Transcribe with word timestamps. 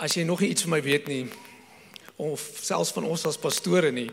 As 0.00 0.16
jy 0.16 0.24
nog 0.24 0.40
iets 0.40 0.64
van 0.64 0.78
my 0.78 0.82
weet 0.84 1.08
nie 1.10 1.24
of 2.20 2.40
selfs 2.60 2.92
van 2.92 3.06
ons 3.08 3.24
as 3.28 3.38
pastore 3.40 3.90
nie. 3.92 4.08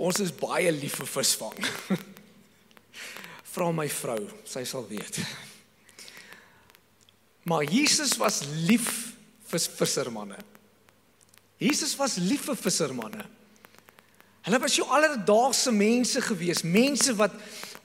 Ons 0.00 0.20
is 0.24 0.32
baie 0.36 0.68
lief 0.72 0.98
vir 1.00 1.08
visvang. 1.08 1.56
Vra 3.54 3.70
my 3.72 3.86
vrou, 3.88 4.20
sy 4.44 4.64
sal 4.68 4.84
weet. 4.88 5.20
Maar 7.48 7.64
Jesus 7.72 8.16
was 8.20 8.42
lief 8.68 8.90
vir 9.48 9.64
vissermanne. 9.78 10.36
Jesus 11.62 11.94
was 11.96 12.18
lief 12.20 12.48
vir 12.50 12.58
vissermanne. 12.60 13.24
Hulle 14.46 14.60
was 14.62 14.76
jou 14.76 14.84
alledaagse 14.92 15.72
mense 15.72 16.20
gewees, 16.22 16.60
mense 16.62 17.14
wat 17.18 17.32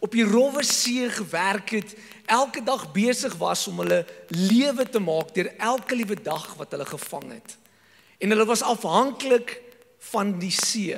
op 0.04 0.12
die 0.12 0.26
rowwe 0.28 0.64
see 0.68 1.08
gewerk 1.14 1.76
het, 1.78 1.96
elke 2.32 2.64
dag 2.64 2.86
besig 2.96 3.36
was 3.42 3.66
om 3.68 3.82
hulle 3.84 4.02
lewe 4.32 4.86
te 4.90 5.02
maak 5.04 5.34
deur 5.36 5.52
elke 5.58 5.98
liewe 6.00 6.16
dag 6.16 6.48
wat 6.60 6.72
hulle 6.72 6.88
gevang 6.88 7.28
het. 7.36 7.58
En 8.22 8.32
hulle 8.34 8.48
was 8.48 8.64
afhanklik 8.64 9.58
van 10.12 10.38
die 10.40 10.54
see. 10.56 10.98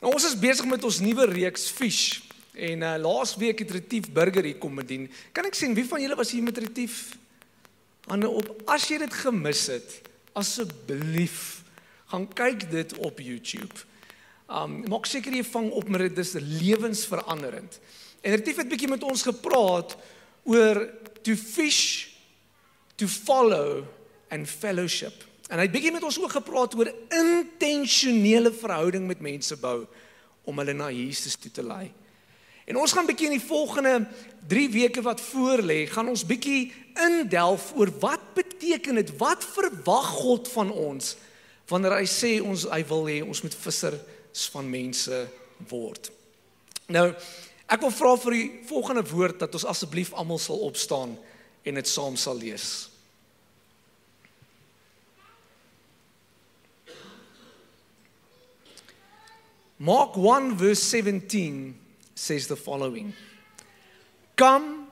Nou 0.00 0.14
ons 0.14 0.26
is 0.28 0.38
besig 0.38 0.68
met 0.68 0.84
ons 0.86 1.00
nuwe 1.04 1.26
reeks 1.32 1.68
Fish 1.74 2.20
en 2.54 2.84
uh, 2.84 2.94
laas 3.00 3.34
week 3.40 3.62
het 3.62 3.72
Retief 3.72 4.10
Burger 4.12 4.44
hier 4.44 4.58
kom 4.60 4.78
bedien. 4.80 5.08
Kan 5.36 5.48
ek 5.48 5.58
sien 5.58 5.74
wie 5.76 5.86
van 5.88 6.02
julle 6.02 6.18
was 6.18 6.32
hier 6.34 6.44
met 6.44 6.58
Retief? 6.60 7.16
Hande 8.10 8.28
op. 8.28 8.48
As 8.70 8.88
jy 8.90 8.98
dit 9.02 9.16
gemis 9.22 9.66
het, 9.70 10.00
asseblief 10.38 11.60
gaan 12.10 12.26
kyk 12.34 12.66
dit 12.72 12.96
op 12.98 13.20
YouTube. 13.22 13.86
Um 14.50 14.80
maak 14.90 15.06
seker 15.06 15.34
jy 15.36 15.44
vang 15.46 15.70
op 15.78 15.90
met 15.92 16.08
dit 16.08 16.22
is 16.24 16.34
lewensveranderend. 16.38 17.78
En 18.20 18.36
Retief 18.36 18.60
het 18.60 18.68
bietjie 18.68 18.90
met 18.90 19.04
ons 19.06 19.22
gepraat 19.24 19.96
oor 20.48 20.82
to 21.24 21.36
fish, 21.36 22.10
to 23.00 23.08
follow 23.08 23.84
and 24.28 24.48
fellowship. 24.48 25.24
En 25.50 25.58
hy 25.58 25.66
het 25.66 25.74
bietjie 25.74 25.94
met 25.94 26.04
ons 26.06 26.18
ook 26.20 26.36
gepraat 26.36 26.76
oor 26.78 26.92
intentionele 27.08 28.52
verhouding 28.54 29.08
met 29.08 29.24
mense 29.24 29.56
bou 29.60 29.82
om 30.48 30.60
hulle 30.62 30.76
na 30.76 30.90
Jesus 30.94 31.34
toe 31.40 31.50
te 31.50 31.64
lei. 31.64 31.88
En 32.70 32.78
ons 32.78 32.92
gaan 32.94 33.08
bietjie 33.08 33.26
in 33.30 33.34
die 33.34 33.42
volgende 33.42 33.96
3 34.50 34.68
weke 34.70 35.02
wat 35.02 35.22
voorlê, 35.24 35.82
gaan 35.90 36.12
ons 36.12 36.22
bietjie 36.26 36.70
indelf 37.02 37.72
oor 37.74 37.90
wat 38.02 38.30
beteken 38.36 39.00
dit? 39.00 39.10
Wat 39.18 39.42
verwag 39.56 40.12
God 40.20 40.50
van 40.52 40.70
ons 40.70 41.16
wanneer 41.70 42.00
hy 42.00 42.06
sê 42.10 42.32
ons 42.42 42.66
hy 42.70 42.80
wil 42.88 43.04
hê 43.06 43.20
ons 43.22 43.42
moet 43.44 43.54
vissers 43.64 44.46
van 44.54 44.66
mense 44.70 45.18
word. 45.70 46.10
Nou, 46.90 47.10
ek 47.70 47.82
wil 47.84 47.92
vra 47.94 48.14
vir 48.18 48.34
die 48.34 48.46
volgende 48.66 49.04
woord 49.06 49.42
dat 49.44 49.54
ons 49.54 49.68
asseblief 49.72 50.10
almal 50.18 50.40
sal 50.42 50.64
opstaan 50.66 51.14
en 51.62 51.78
dit 51.78 51.88
saam 51.88 52.16
sal 52.18 52.38
lees. 52.40 52.88
Mark 59.80 60.18
1 60.18 60.58
verse 60.60 60.82
17 60.82 61.74
says 62.14 62.46
the 62.46 62.56
following 62.56 63.14
Come, 64.36 64.88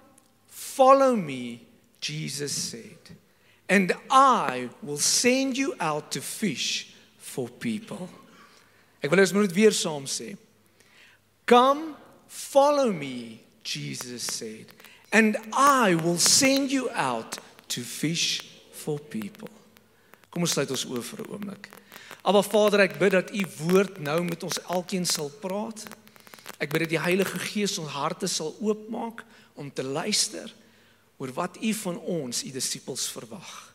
follow 0.46 1.16
me, 1.16 1.60
Jesus 2.00 2.52
said, 2.52 3.16
and 3.68 3.92
I 4.10 4.70
will 4.82 4.96
send 4.96 5.58
you 5.58 5.74
out 5.80 6.10
to 6.12 6.20
fish 6.20 6.94
for 7.18 7.48
people. 7.48 8.08
Ek 9.02 9.12
wil 9.12 9.22
ons 9.22 9.34
moet 9.36 9.52
weer 9.52 9.76
saam 9.76 10.08
sê. 10.08 10.32
Come 11.48 11.97
follow 12.28 12.92
me, 12.92 13.40
Jesus 13.64 14.22
said, 14.22 14.66
and 15.12 15.36
I 15.52 15.94
will 15.94 16.18
send 16.18 16.70
you 16.70 16.90
out 16.90 17.38
to 17.68 17.82
fish 17.82 18.44
for 18.72 18.98
people. 18.98 19.48
Kom 20.30 20.44
ons 20.44 20.52
sluit 20.52 20.70
ons 20.70 20.84
oë 20.84 21.02
vir 21.02 21.20
'n 21.24 21.30
oomblik. 21.32 21.68
Aba 22.24 22.42
Vader, 22.42 22.80
ek 22.80 22.98
bid 22.98 23.12
dat 23.12 23.30
U 23.32 23.42
woord 23.64 23.98
nou 23.98 24.22
met 24.24 24.42
ons 24.42 24.60
elkeen 24.68 25.06
sal 25.06 25.30
praat. 25.30 25.84
Ek 26.58 26.70
bid 26.70 26.80
dat 26.80 26.92
die 26.92 27.00
Heilige 27.00 27.38
Gees 27.38 27.78
ons 27.78 27.88
harte 27.88 28.26
sal 28.26 28.56
oopmaak 28.60 29.24
om 29.54 29.70
te 29.70 29.82
luister 29.82 30.52
oor 31.18 31.32
wat 31.32 31.56
U 31.62 31.72
van 31.72 31.98
ons, 31.98 32.44
U 32.44 32.50
disippels 32.50 33.08
verwag. 33.10 33.74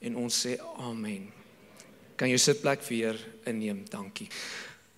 En 0.00 0.16
ons 0.16 0.46
sê 0.46 0.58
amen. 0.76 1.32
Kan 2.18 2.28
jou 2.28 2.38
sitplek 2.38 2.82
weer 2.82 3.18
inneem. 3.46 3.84
Dankie. 3.90 4.28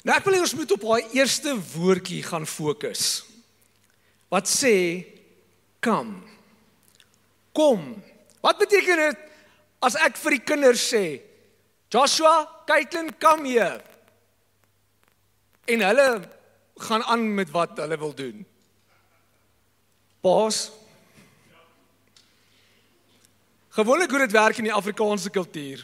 Nou 0.04 0.16
ek 0.16 0.24
wil 0.24 0.38
hê 0.38 0.42
ons 0.44 0.56
moet 0.56 0.70
op 0.76 0.84
daai 0.86 1.16
eerste 1.18 1.52
woordjie 1.74 2.22
gaan 2.24 2.46
fokus. 2.48 3.22
Wat 4.32 4.48
sê 4.48 4.74
kom? 5.84 6.14
Kom. 7.56 7.82
Wat 8.40 8.60
beteken 8.60 9.02
dit 9.04 9.26
as 9.84 9.98
ek 10.00 10.16
vir 10.20 10.38
die 10.38 10.46
kinders 10.52 10.84
sê 10.92 11.04
Joshua, 11.90 12.44
Caitlin, 12.68 13.08
kom 13.18 13.42
hier. 13.48 13.80
En 15.66 15.82
hulle 15.82 16.08
gaan 16.86 17.02
aan 17.02 17.24
met 17.34 17.50
wat 17.50 17.80
hulle 17.82 17.98
wil 17.98 18.12
doen. 18.14 18.44
Paas. 20.22 20.68
Gewoonlik 23.74 24.10
hoe 24.10 24.22
dit 24.22 24.36
werk 24.38 24.60
in 24.62 24.68
die 24.70 24.76
Afrikaanse 24.76 25.32
kultuur 25.34 25.82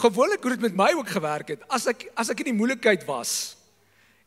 gewoonlik 0.00 0.42
hoe 0.42 0.54
dit 0.54 0.66
met 0.68 0.76
my 0.76 0.90
ook 0.96 1.08
gewerk 1.12 1.54
het. 1.54 1.64
As 1.68 1.86
ek 1.90 2.08
as 2.18 2.30
ek 2.32 2.42
in 2.44 2.52
die 2.52 2.58
moeilikheid 2.58 3.04
was 3.08 3.56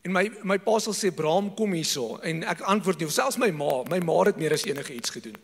en 0.03 0.11
my 0.11 0.27
my 0.43 0.57
pa 0.59 0.77
sal 0.83 0.95
sê 0.95 1.13
Bram 1.15 1.53
kom 1.55 1.73
hierso 1.75 2.19
en 2.27 2.43
ek 2.43 2.63
antwoord 2.67 2.99
nie, 3.01 3.09
selfs 3.09 3.39
my 3.39 3.49
ma, 3.55 3.83
my 3.89 4.01
ma 4.03 4.17
het 4.27 4.39
meer 4.41 4.55
as 4.55 4.65
enige 4.67 4.95
iets 4.95 5.13
gedoen. 5.15 5.37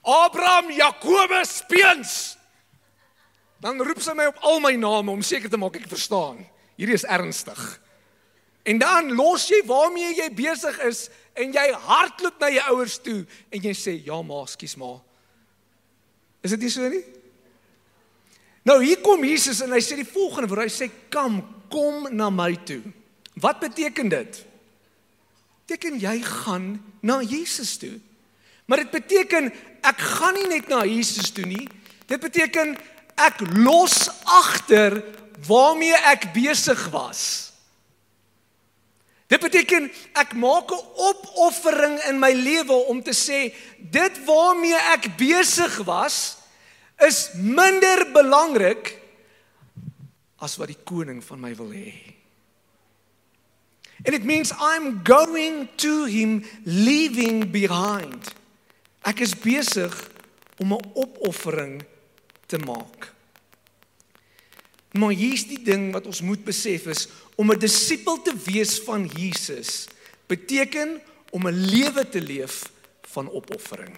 Abraham, 0.00 0.70
Jakobus, 0.72 1.60
Peens. 1.68 2.14
Dan 3.60 3.82
roep 3.84 4.00
sy 4.00 4.14
my 4.16 4.30
op 4.30 4.40
al 4.48 4.62
my 4.64 4.72
name 4.80 5.12
om 5.12 5.22
seker 5.22 5.52
te 5.52 5.60
maak 5.60 5.76
ek 5.76 5.90
verstaan. 5.90 6.40
Hierdie 6.80 6.96
is 6.96 7.04
ernstig. 7.04 7.60
En 8.64 8.80
dan 8.80 9.12
los 9.16 9.46
jy 9.52 9.60
waarmee 9.68 10.14
jy 10.16 10.30
besig 10.36 10.78
is 10.88 11.08
en 11.36 11.52
jy 11.52 11.66
hardloop 11.84 12.40
na 12.40 12.48
jou 12.52 12.64
ouers 12.72 12.96
toe 13.04 13.18
en 13.52 13.68
jy 13.68 13.74
sê 13.76 13.96
ja 14.06 14.20
ma, 14.24 14.42
skus 14.48 14.76
ma. 14.80 14.94
Is 16.40 16.56
dit 16.56 16.64
nie 16.64 16.72
so 16.72 16.88
nie? 16.88 17.04
Nou 18.68 18.78
hier 18.84 19.00
kom 19.00 19.24
Jesus 19.24 19.62
en 19.64 19.72
hy 19.72 19.80
sê 19.84 19.96
die 20.00 20.08
volgende 20.08 20.50
woord. 20.50 20.68
Hy 20.68 20.72
sê 20.72 20.90
kom, 21.12 21.40
kom 21.72 22.08
na 22.12 22.28
my 22.32 22.52
toe. 22.68 22.82
Wat 23.40 23.60
beteken 23.62 24.10
dit? 24.12 24.40
Beteken 25.64 26.00
jy 26.02 26.16
gaan 26.26 26.72
na 27.00 27.20
Jesus 27.24 27.76
toe. 27.80 27.96
Maar 28.68 28.84
dit 28.84 28.90
beteken 28.90 29.48
ek 29.86 30.02
gaan 30.18 30.36
nie 30.36 30.48
net 30.50 30.68
na 30.70 30.84
Jesus 30.84 31.32
toe 31.34 31.46
nie. 31.48 31.66
Dit 32.10 32.20
beteken 32.22 32.76
ek 33.20 33.40
los 33.62 34.08
agter 34.26 35.00
waarmee 35.46 35.96
ek 36.12 36.30
besig 36.34 36.80
was. 36.92 37.50
Dit 39.30 39.40
beteken 39.40 39.86
ek 40.18 40.34
maak 40.34 40.70
'n 40.74 40.82
opoffering 41.06 41.96
in 42.10 42.18
my 42.18 42.32
lewe 42.34 42.74
om 42.90 43.02
te 43.02 43.14
sê 43.14 43.54
dit 43.78 44.24
waarmee 44.26 44.78
ek 44.94 45.16
besig 45.16 45.78
was 45.86 46.39
is 47.06 47.30
minder 47.34 48.06
belangrik 48.12 48.94
as 50.40 50.56
wat 50.60 50.72
die 50.72 50.82
koning 50.84 51.20
van 51.24 51.40
my 51.40 51.52
wil 51.56 51.72
hê. 51.72 51.92
And 54.04 54.16
it 54.16 54.24
means 54.24 54.52
I'm 54.56 55.02
going 55.04 55.68
to 55.84 56.06
him 56.08 56.44
leaving 56.64 57.52
behind. 57.52 58.32
Ek 59.04 59.20
is 59.20 59.36
besig 59.36 59.92
om 60.60 60.72
'n 60.72 60.84
opoffering 60.94 61.84
te 62.46 62.58
maak. 62.58 63.12
Maar 64.92 65.12
hier's 65.12 65.46
die 65.46 65.62
ding 65.62 65.92
wat 65.92 66.06
ons 66.06 66.20
moet 66.20 66.44
besef 66.44 66.86
is 66.86 67.08
om 67.36 67.52
'n 67.52 67.58
disipel 67.58 68.22
te 68.22 68.34
wees 68.44 68.80
van 68.80 69.06
Jesus 69.06 69.86
beteken 70.26 71.00
om 71.30 71.46
'n 71.46 71.54
lewe 71.54 72.08
te 72.08 72.20
leef 72.20 72.72
van 73.02 73.30
opoffering 73.30 73.96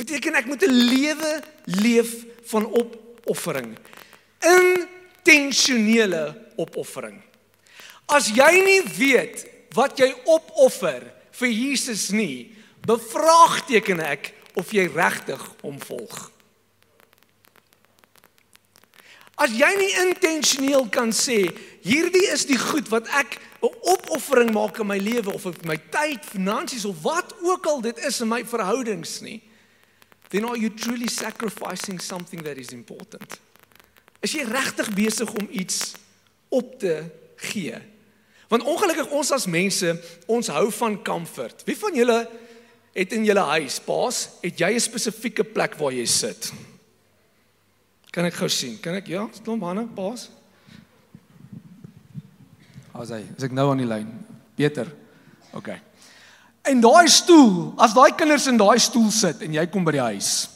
beteken 0.00 0.40
ek 0.40 0.48
moet 0.48 0.64
'n 0.64 0.72
lewe 0.72 1.42
leef 1.64 2.24
van 2.50 2.64
opoffering. 2.72 3.76
Intentionele 4.40 6.48
opoffering. 6.56 7.20
As 8.06 8.32
jy 8.32 8.52
nie 8.64 8.82
weet 8.96 9.46
wat 9.76 9.98
jy 9.98 10.14
opoffer 10.24 11.12
vir 11.30 11.48
Jesus 11.48 12.10
nie, 12.10 12.56
bevraagteken 12.86 14.00
ek 14.00 14.32
of 14.58 14.72
jy 14.72 14.88
regtig 14.90 15.42
hom 15.62 15.78
volg. 15.78 16.30
As 19.40 19.52
jy 19.56 19.70
nie 19.78 19.92
intentioneel 20.02 20.88
kan 20.92 21.14
sê 21.16 21.46
hierdie 21.86 22.26
is 22.32 22.44
die 22.48 22.58
goed 22.58 22.90
wat 22.92 23.08
ek 23.08 23.38
'n 23.62 23.72
opoffering 23.92 24.52
maak 24.52 24.80
in 24.80 24.86
my 24.86 24.98
lewe 24.98 25.32
of 25.32 25.46
of 25.46 25.64
my 25.64 25.76
tyd, 25.76 26.24
finansies 26.24 26.84
of 26.84 27.02
wat 27.02 27.34
ook 27.42 27.66
al 27.66 27.80
dit 27.80 27.98
is 27.98 28.20
in 28.20 28.28
my 28.28 28.44
verhoudings 28.44 29.20
nie, 29.20 29.42
then 30.30 30.46
are 30.46 30.58
you 30.58 30.70
truly 30.70 31.08
sacrificing 31.08 32.00
something 32.00 32.42
that 32.42 32.58
is 32.58 32.72
important? 32.72 33.38
Is 34.20 34.34
jy 34.36 34.44
regtig 34.48 34.90
besig 34.94 35.30
om 35.32 35.48
iets 35.50 35.94
op 36.48 36.78
te 36.80 37.04
gee? 37.50 37.76
Want 38.50 38.66
ongelukkig 38.66 39.12
ons 39.14 39.30
as 39.32 39.46
mense, 39.46 39.94
ons 40.26 40.50
hou 40.50 40.66
van 40.74 40.98
comfort. 41.06 41.62
Wie 41.68 41.76
van 41.78 41.94
julle 41.94 42.18
het 42.96 43.12
in 43.14 43.24
julle 43.24 43.44
huis, 43.54 43.78
paas, 43.84 44.28
het 44.42 44.58
jy 44.58 44.74
'n 44.74 44.80
spesifieke 44.80 45.44
plek 45.44 45.78
waar 45.78 45.92
jy 45.92 46.06
sit? 46.06 46.52
Kan 48.10 48.24
ek 48.24 48.34
gou 48.34 48.48
sien? 48.48 48.80
Kan 48.80 48.94
ek 48.94 49.06
ja, 49.06 49.28
klomp 49.44 49.62
hande, 49.62 49.86
paas. 49.94 50.30
As 52.92 53.10
hy, 53.10 53.22
as 53.36 53.44
ek 53.44 53.52
nou 53.52 53.70
aan 53.70 53.78
die 53.78 53.86
lyn. 53.86 54.08
Beter. 54.56 54.90
OK. 55.54 55.70
En 56.62 56.80
daai 56.80 57.08
stoel, 57.08 57.72
as 57.80 57.94
daai 57.96 58.12
kinders 58.14 58.46
in 58.46 58.58
daai 58.60 58.78
stoel 58.78 59.10
sit 59.10 59.40
en 59.42 59.54
jy 59.56 59.66
kom 59.72 59.84
by 59.84 59.92
die 59.96 60.06
huis. 60.12 60.48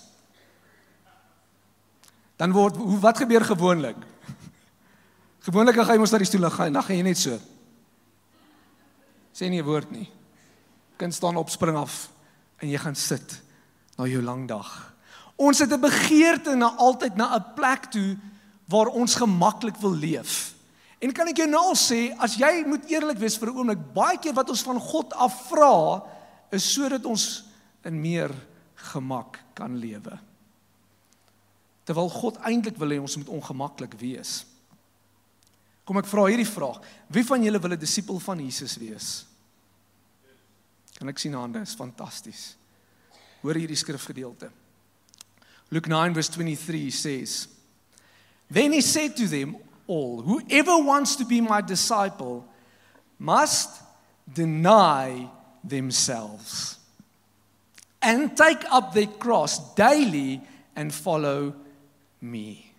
Dan 2.37 2.53
word 2.53 2.77
hoe 2.77 2.99
wat 3.01 3.23
gebeur 3.23 3.45
gewoonlik? 3.47 3.97
Gewoonlik 5.47 5.77
gaan 5.77 5.97
jy 5.97 6.01
mos 6.01 6.13
na 6.13 6.21
die 6.23 6.29
stoel 6.29 6.49
gaan, 6.51 6.73
dan 6.73 6.85
gaan 6.85 6.97
jy 6.97 7.07
net 7.07 7.21
so. 7.21 7.39
Sê 9.35 9.49
nie 9.51 9.61
'n 9.61 9.67
woord 9.67 9.91
nie. 9.91 10.09
Kind 10.97 11.15
staan 11.15 11.37
op, 11.37 11.51
spring 11.51 11.77
af 11.77 12.09
en 12.61 12.69
jy 12.69 12.79
gaan 12.79 12.95
sit 12.95 13.43
na 13.99 14.07
jou 14.07 14.23
lang 14.23 14.49
dag. 14.49 14.95
Ons 15.37 15.59
het 15.59 15.73
'n 15.73 15.81
begeerte 15.81 16.55
na 16.55 16.75
altyd 16.77 17.17
na 17.17 17.37
'n 17.37 17.55
plek 17.55 17.91
toe 17.91 18.17
waar 18.69 18.87
ons 18.87 19.15
gemaklik 19.15 19.77
wil 19.77 19.95
leef. 19.95 20.55
En 21.05 21.13
kan 21.13 21.29
ek 21.29 21.43
jou 21.43 21.49
nou 21.51 21.75
sê, 21.77 22.15
as 22.17 22.39
jy 22.41 22.63
moet 22.65 22.87
eerlik 22.89 23.19
wees 23.21 23.37
vir 23.37 23.51
'n 23.51 23.57
oomblik, 23.59 23.83
baie 23.93 24.17
keer 24.17 24.33
wat 24.33 24.49
ons 24.49 24.63
van 24.65 24.81
God 24.81 25.13
af 25.13 25.51
vra, 25.51 26.01
is 26.51 26.65
sodat 26.65 27.05
ons 27.05 27.45
in 27.85 28.01
meer 28.01 28.33
gemak 28.93 29.39
kan 29.55 29.77
lewe. 29.77 30.19
Terwyl 31.85 32.09
God 32.09 32.39
eintlik 32.39 32.79
wil 32.81 32.89
hê 32.89 33.01
ons 33.01 33.17
moet 33.17 33.29
ongemaklik 33.29 33.95
wees. 34.01 34.47
Kom 35.85 35.99
ek 35.99 36.09
vra 36.09 36.25
hierdie 36.31 36.49
vraag: 36.49 36.81
Wie 37.13 37.25
van 37.25 37.43
julle 37.43 37.61
wil 37.61 37.73
'n 37.73 37.79
disipel 37.79 38.19
van 38.19 38.41
Jesus 38.41 38.77
wees? 38.77 39.27
Kan 40.99 41.09
ek 41.09 41.19
sien 41.19 41.35
hande? 41.35 41.61
Is 41.61 41.75
fantasties. 41.75 42.57
Hoor 43.43 43.55
hierdie 43.55 43.77
skrifgedeelte. 43.77 44.51
Luke 45.69 45.89
9:23 45.89 46.91
says, 46.91 47.49
Then 48.51 48.73
he 48.73 48.81
said 48.81 49.17
to 49.17 49.27
them 49.27 49.57
all, 49.87 50.23
whoever 50.23 50.79
wants 50.79 51.17
to 51.17 51.25
be 51.25 51.41
my 51.41 51.61
disciple 51.61 52.45
must 53.19 53.83
deny 54.33 55.29
themselves 55.63 56.79
and 58.03 58.37
take 58.37 58.65
up 58.71 58.93
their 58.93 59.07
cross 59.07 59.75
daily 59.75 60.41
and 60.77 60.93
follow 60.93 61.55
me. 62.21 62.71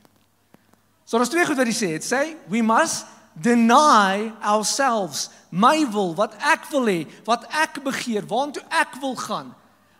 So 1.05 1.17
daar's 1.17 1.29
twee 1.29 1.45
goed 1.45 1.57
wat 1.57 1.69
hy 1.69 1.75
sê. 1.75 1.91
Dit 1.97 2.05
sê 2.05 2.21
we 2.49 2.61
must 2.65 3.05
deny 3.35 4.31
ourselves. 4.41 5.29
My 5.51 5.85
wil, 5.91 6.15
wat 6.17 6.33
ek 6.41 6.65
wil 6.71 6.89
hê, 6.89 6.99
wat 7.27 7.45
ek 7.53 7.79
begeer, 7.85 8.25
waartoe 8.29 8.63
ek 8.73 8.97
wil 9.03 9.15
gaan, 9.19 9.53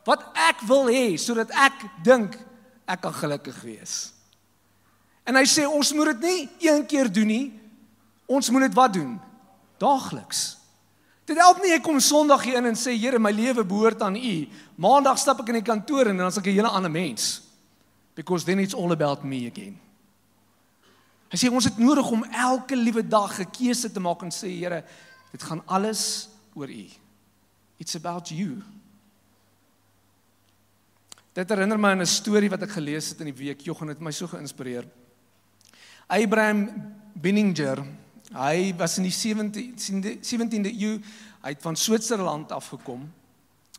wat 0.08 0.26
ek 0.48 0.66
wil 0.70 0.90
hê 0.92 1.14
sodat 1.22 1.54
ek 1.54 1.86
dink 2.06 2.38
ek 2.90 3.06
kan 3.06 3.16
gelukkig 3.16 3.58
wees. 3.66 4.15
En 5.26 5.36
hy 5.36 5.46
sê 5.50 5.66
ons 5.66 5.94
moet 5.98 6.14
dit 6.14 6.28
nie 6.28 6.70
een 6.70 6.86
keer 6.86 7.10
doen 7.12 7.28
nie. 7.28 7.46
Ons 8.30 8.50
moet 8.54 8.68
dit 8.68 8.78
wat 8.78 8.94
doen? 8.94 9.16
Daagliks. 9.82 10.44
Dit 11.26 11.40
help 11.42 11.64
nie 11.64 11.74
ek 11.74 11.84
kom 11.86 11.98
Sondag 12.04 12.44
hier 12.46 12.60
in 12.60 12.70
en 12.70 12.78
sê 12.78 12.94
Here, 12.94 13.18
my 13.20 13.32
lewe 13.34 13.66
behoort 13.66 14.04
aan 14.06 14.18
U. 14.18 14.36
Maandag 14.78 15.18
stap 15.18 15.42
ek 15.42 15.50
in 15.50 15.60
die 15.60 15.66
kantoor 15.66 16.12
en 16.12 16.22
dan 16.22 16.30
is 16.30 16.38
ek 16.38 16.46
'n 16.48 16.58
hele 16.62 16.70
ander 16.70 16.92
mens. 16.92 17.42
Because 18.14 18.46
then 18.46 18.60
it's 18.60 18.74
all 18.74 18.92
about 18.92 19.24
me 19.24 19.48
again. 19.48 19.80
Hy 21.32 21.38
sê 21.38 21.50
ons 21.52 21.66
het 21.66 21.78
nodig 21.78 22.12
om 22.12 22.24
elke 22.24 22.76
liewe 22.76 23.02
dag 23.02 23.40
'n 23.40 23.50
keuse 23.52 23.92
te 23.92 24.00
maak 24.00 24.22
en 24.22 24.30
sê 24.30 24.48
Here, 24.48 24.84
dit 25.32 25.44
gaan 25.44 25.62
alles 25.66 26.30
oor 26.54 26.70
U. 26.70 26.86
It's 27.80 27.96
about 27.96 28.30
you. 28.30 28.62
Dit 31.34 31.50
herinner 31.50 31.78
my 31.80 31.90
aan 31.90 32.02
'n 32.02 32.06
storie 32.06 32.50
wat 32.50 32.62
ek 32.62 32.72
gelees 32.72 33.10
het 33.10 33.20
in 33.20 33.34
die 33.34 33.46
week. 33.46 33.62
Joggen 33.62 33.88
het 33.88 34.00
my 34.00 34.12
so 34.12 34.28
geïnspireer. 34.28 34.86
Abraham 36.08 36.70
Binninger, 37.14 37.82
hy 38.36 38.74
was 38.78 38.98
in 38.98 39.08
die 39.08 39.16
17de 39.16 40.18
17de 40.22 40.74
eeu, 40.74 41.00
hy 41.42 41.54
het 41.54 41.62
van 41.62 41.76
Switserland 41.76 42.52
afgekom. 42.52 43.06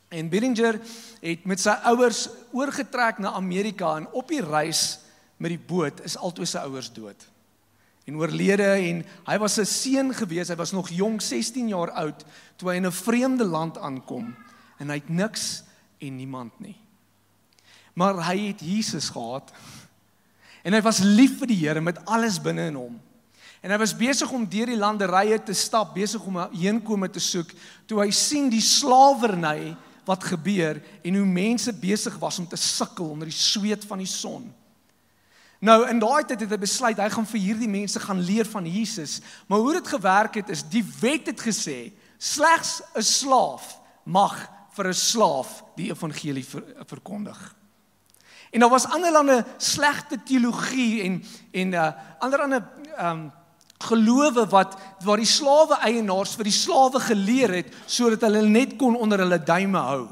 En 0.08 0.28
Binninger 0.31 0.81
het 1.20 1.46
met 1.46 1.61
sy 1.61 1.75
ouers 1.90 2.28
oorgetrek 2.55 3.19
na 3.19 3.34
Amerika 3.38 3.96
en 3.96 4.11
op 4.14 4.28
die 4.31 4.43
reis 4.43 4.99
met 5.37 5.52
die 5.52 5.61
boot 5.61 6.00
is 6.06 6.17
altoe 6.17 6.46
sy 6.46 6.62
ouers 6.64 6.93
dood 6.94 7.26
en 8.06 8.19
oorlede 8.20 8.67
en 8.87 9.02
hy 9.26 9.37
was 9.38 9.58
'n 9.58 9.67
seun 9.67 10.14
gewees. 10.14 10.49
Hy 10.49 10.55
was 10.55 10.72
nog 10.72 10.88
jonk, 10.88 11.20
16 11.20 11.69
jaar 11.69 11.90
oud 11.90 12.25
toe 12.56 12.70
hy 12.70 12.76
in 12.76 12.87
'n 12.87 12.93
vreemde 12.93 13.44
land 13.44 13.79
aankom 13.79 14.37
en 14.79 14.88
hy 14.88 14.94
het 14.94 15.08
niks 15.08 15.62
en 15.99 16.17
niemand 16.17 16.61
nie. 16.61 16.76
Maar 17.94 18.25
hy 18.26 18.46
het 18.46 18.61
Jesus 18.61 19.08
gehad. 19.08 19.52
En 20.67 20.75
hy 20.75 20.83
was 20.83 20.99
lief 20.99 21.39
vir 21.39 21.53
die 21.53 21.61
Here 21.61 21.81
met 21.81 22.01
alles 22.11 22.41
binne 22.43 22.67
in 22.73 22.79
hom. 22.79 22.97
En 23.63 23.71
hy 23.71 23.79
was 23.79 23.95
besig 23.97 24.31
om 24.35 24.47
deur 24.51 24.71
die 24.71 24.79
landerye 24.79 25.39
te 25.43 25.55
stap, 25.55 25.95
besig 25.95 26.23
om 26.27 26.39
'n 26.39 26.55
heenkome 26.55 27.09
te 27.11 27.23
soek, 27.23 27.55
toe 27.87 28.03
hy 28.03 28.11
sien 28.11 28.51
die 28.51 28.61
slawerny 28.61 29.77
wat 30.05 30.25
gebeur 30.25 30.83
en 31.03 31.15
hoe 31.15 31.27
mense 31.27 31.73
besig 31.73 32.19
was 32.19 32.39
om 32.39 32.47
te 32.47 32.57
sukkel 32.57 33.11
onder 33.11 33.27
die 33.27 33.35
sweet 33.35 33.85
van 33.85 33.99
die 33.99 34.11
son. 34.11 34.55
Nou 35.59 35.89
in 35.89 35.99
daai 35.99 36.25
tyd 36.25 36.41
het 36.41 36.51
hy 36.51 36.59
besluit 36.61 36.99
hy 37.01 37.09
gaan 37.11 37.27
vir 37.27 37.41
hierdie 37.41 37.71
mense 37.71 38.01
gaan 38.01 38.21
leer 38.21 38.47
van 38.47 38.67
Jesus. 38.67 39.21
Maar 39.49 39.59
hoe 39.59 39.73
dit 39.73 39.89
gewerk 39.89 40.35
het 40.35 40.51
is 40.51 40.63
die 40.63 40.85
wet 41.01 41.27
het 41.27 41.41
gesê 41.41 41.93
slegs 42.19 42.83
'n 42.95 43.03
slaaf 43.03 43.81
mag 44.05 44.49
vir 44.77 44.89
'n 44.89 44.95
slaaf 44.95 45.65
die 45.77 45.91
evangelie 45.91 46.45
ver, 46.45 46.63
verkondig. 46.87 47.55
En 48.50 48.60
daar 48.60 48.70
was 48.70 48.88
ander 48.88 49.12
lande 49.12 49.44
slegte 49.56 50.22
teologie 50.25 51.02
en 51.02 51.25
en 51.52 51.72
uh, 51.72 51.90
ander 52.19 52.40
ander 52.40 52.62
ehm 52.96 53.10
um, 53.10 53.32
gelowe 53.78 54.46
wat 54.48 54.76
waar 55.04 55.20
die 55.20 55.28
slawe 55.28 55.76
eienaars 55.84 56.32
vir 56.38 56.48
die 56.48 56.54
slawe 56.54 57.00
geleer 57.00 57.52
het 57.58 57.75
sodat 57.87 58.25
hulle 58.25 58.40
net 58.48 58.76
kon 58.81 58.96
onder 58.96 59.20
hulle 59.20 59.43
duime 59.43 59.78
hou. 59.78 60.06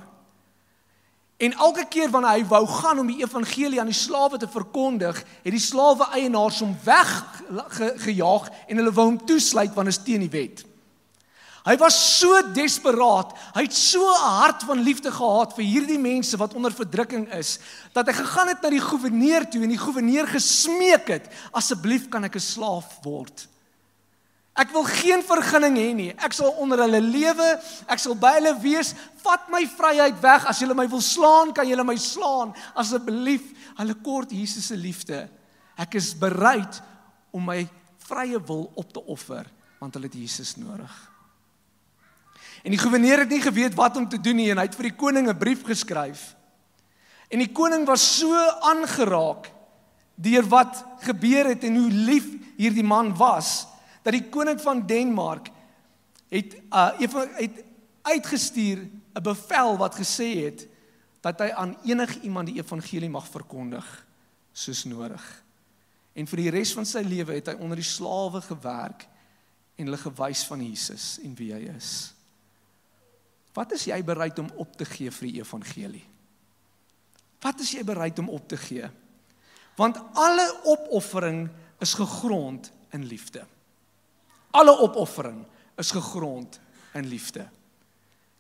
En 1.37 1.53
elke 1.53 1.87
keer 1.91 2.11
wanneer 2.11 2.39
hy 2.39 2.45
wou 2.47 2.63
gaan 2.67 3.01
om 3.03 3.09
die 3.11 3.23
evangelie 3.25 3.81
aan 3.81 3.91
die 3.91 3.97
slawe 3.97 4.39
te 4.39 4.49
verkondig, 4.49 5.19
het 5.43 5.53
die 5.53 5.63
slawe 5.63 6.07
eienaars 6.15 6.61
hom 6.63 6.77
weggejaag 6.85 8.47
en 8.69 8.81
hulle 8.81 8.93
wou 8.95 9.09
hom 9.09 9.19
toesluit 9.27 9.75
want 9.75 9.91
is 9.91 10.03
teen 10.05 10.23
die 10.27 10.31
wet. 10.31 10.63
Hy 11.65 11.79
was 11.81 11.97
so 11.97 12.43
desperaat, 12.53 13.31
hy 13.57 13.63
het 13.65 13.73
so 13.73 14.05
'n 14.05 14.21
hart 14.21 14.63
van 14.69 14.85
liefde 14.85 15.11
gehad 15.11 15.57
vir 15.57 15.65
hierdie 15.65 15.99
mense 15.99 16.37
wat 16.37 16.55
onder 16.55 16.73
verdrukking 16.73 17.33
is, 17.33 17.59
dat 17.95 18.07
hy 18.07 18.13
gegaan 18.13 18.49
het 18.49 18.61
na 18.63 18.71
die 18.71 18.85
goewerneur 18.85 19.49
toe 19.49 19.63
en 19.63 19.73
die 19.73 19.81
goewerneur 19.81 20.27
gesmeek 20.29 21.09
het, 21.09 21.33
asseblief 21.53 22.09
kan 22.11 22.25
ek 22.25 22.37
'n 22.37 22.41
slaaf 22.41 23.01
word. 23.03 23.49
Ek 24.55 24.71
wil 24.71 24.85
geen 24.85 25.23
vergunning 25.23 25.77
hê 25.77 25.95
nie. 25.95 26.11
Ek 26.11 26.33
sal 26.33 26.53
onder 26.63 26.79
hulle 26.79 27.01
lewe, 27.01 27.61
ek 27.89 27.99
sal 27.99 28.15
by 28.15 28.37
hulle 28.37 28.55
wees. 28.61 28.95
Vat 29.25 29.49
my 29.51 29.67
vryheid 29.67 30.21
weg. 30.23 30.47
As 30.47 30.61
julle 30.61 30.75
my 30.75 30.87
wil 30.89 31.03
slaan, 31.03 31.53
kan 31.53 31.67
julle 31.67 31.85
my 31.85 31.97
slaan. 31.97 32.55
Asseblief, 32.79 33.43
hulle 33.77 33.95
kort 33.95 34.31
Jesus 34.31 34.67
se 34.67 34.77
liefde. 34.77 35.29
Ek 35.77 35.95
is 35.95 36.15
bereid 36.15 36.83
om 37.33 37.45
my 37.45 37.69
vrye 38.07 38.39
wil 38.47 38.71
op 38.77 38.93
te 38.93 39.03
offer 39.03 39.51
want 39.81 39.95
hulle 39.95 40.07
het 40.07 40.15
Jesus 40.17 40.55
nodig. 40.57 41.14
En 42.65 42.73
die 42.73 42.81
goewerneur 42.81 43.19
het 43.27 43.29
nie 43.29 43.43
geweet 43.45 43.75
wat 43.77 43.97
om 44.01 44.09
te 44.09 44.21
doen 44.21 44.39
nie 44.41 44.49
en 44.51 44.59
hy 44.63 44.65
het 44.65 44.77
vir 44.79 44.89
die 44.89 44.97
koning 44.97 45.29
'n 45.29 45.39
brief 45.39 45.65
geskryf. 45.69 46.35
En 47.29 47.39
die 47.39 47.53
koning 47.53 47.85
was 47.87 48.05
so 48.19 48.33
aangeraak 48.61 49.53
deur 50.15 50.47
wat 50.49 50.85
gebeur 51.05 51.49
het 51.53 51.65
en 51.65 51.77
hoe 51.77 51.91
lief 51.91 52.25
hierdie 52.57 52.87
man 52.87 53.17
was 53.17 53.67
dat 54.03 54.13
die 54.13 54.29
koning 54.31 54.61
van 54.61 54.87
Denemark 54.87 55.51
het 56.29 56.57
uh 56.71 56.93
het 57.37 57.65
uitgestuur 58.03 58.79
'n 59.15 59.23
bevel 59.23 59.77
wat 59.77 59.95
gesê 59.95 60.45
het 60.45 60.67
dat 61.21 61.39
hy 61.39 61.51
aan 61.51 61.77
enige 61.85 62.21
iemand 62.21 62.47
die 62.47 62.61
evangelie 62.61 63.11
mag 63.11 63.29
verkondig 63.29 64.07
soos 64.53 64.85
nodig. 64.85 65.45
En 66.13 66.27
vir 66.27 66.37
die 66.37 66.51
res 66.51 66.73
van 66.73 66.87
sy 66.87 67.01
lewe 67.01 67.35
het 67.35 67.47
hy 67.47 67.55
onder 67.55 67.77
die 67.77 67.85
slawe 67.85 68.41
gewerk 68.41 69.09
en 69.77 69.85
hulle 69.85 69.99
gewys 69.99 70.45
van 70.45 70.63
Jesus 70.63 71.19
en 71.23 71.35
wie 71.35 71.53
hy 71.53 71.61
is. 71.77 72.14
Wat 73.55 73.73
is 73.77 73.87
jy 73.87 74.01
bereid 74.05 74.39
om 74.43 74.51
op 74.59 74.75
te 74.77 74.87
gee 74.89 75.13
vir 75.15 75.29
die 75.31 75.41
evangelie? 75.41 76.05
Wat 77.45 77.61
is 77.63 77.75
jy 77.77 77.85
bereid 77.87 78.19
om 78.19 78.33
op 78.35 78.49
te 78.51 78.59
gee? 78.59 78.89
Want 79.79 79.99
alle 80.19 80.47
opoffering 80.71 81.47
is 81.83 81.95
gegrond 81.99 82.71
in 82.95 83.07
liefde. 83.07 83.45
Alle 84.55 84.75
opoffering 84.83 85.43
is 85.79 85.91
gegrond 85.91 86.61
in 86.95 87.07
liefde. 87.11 87.47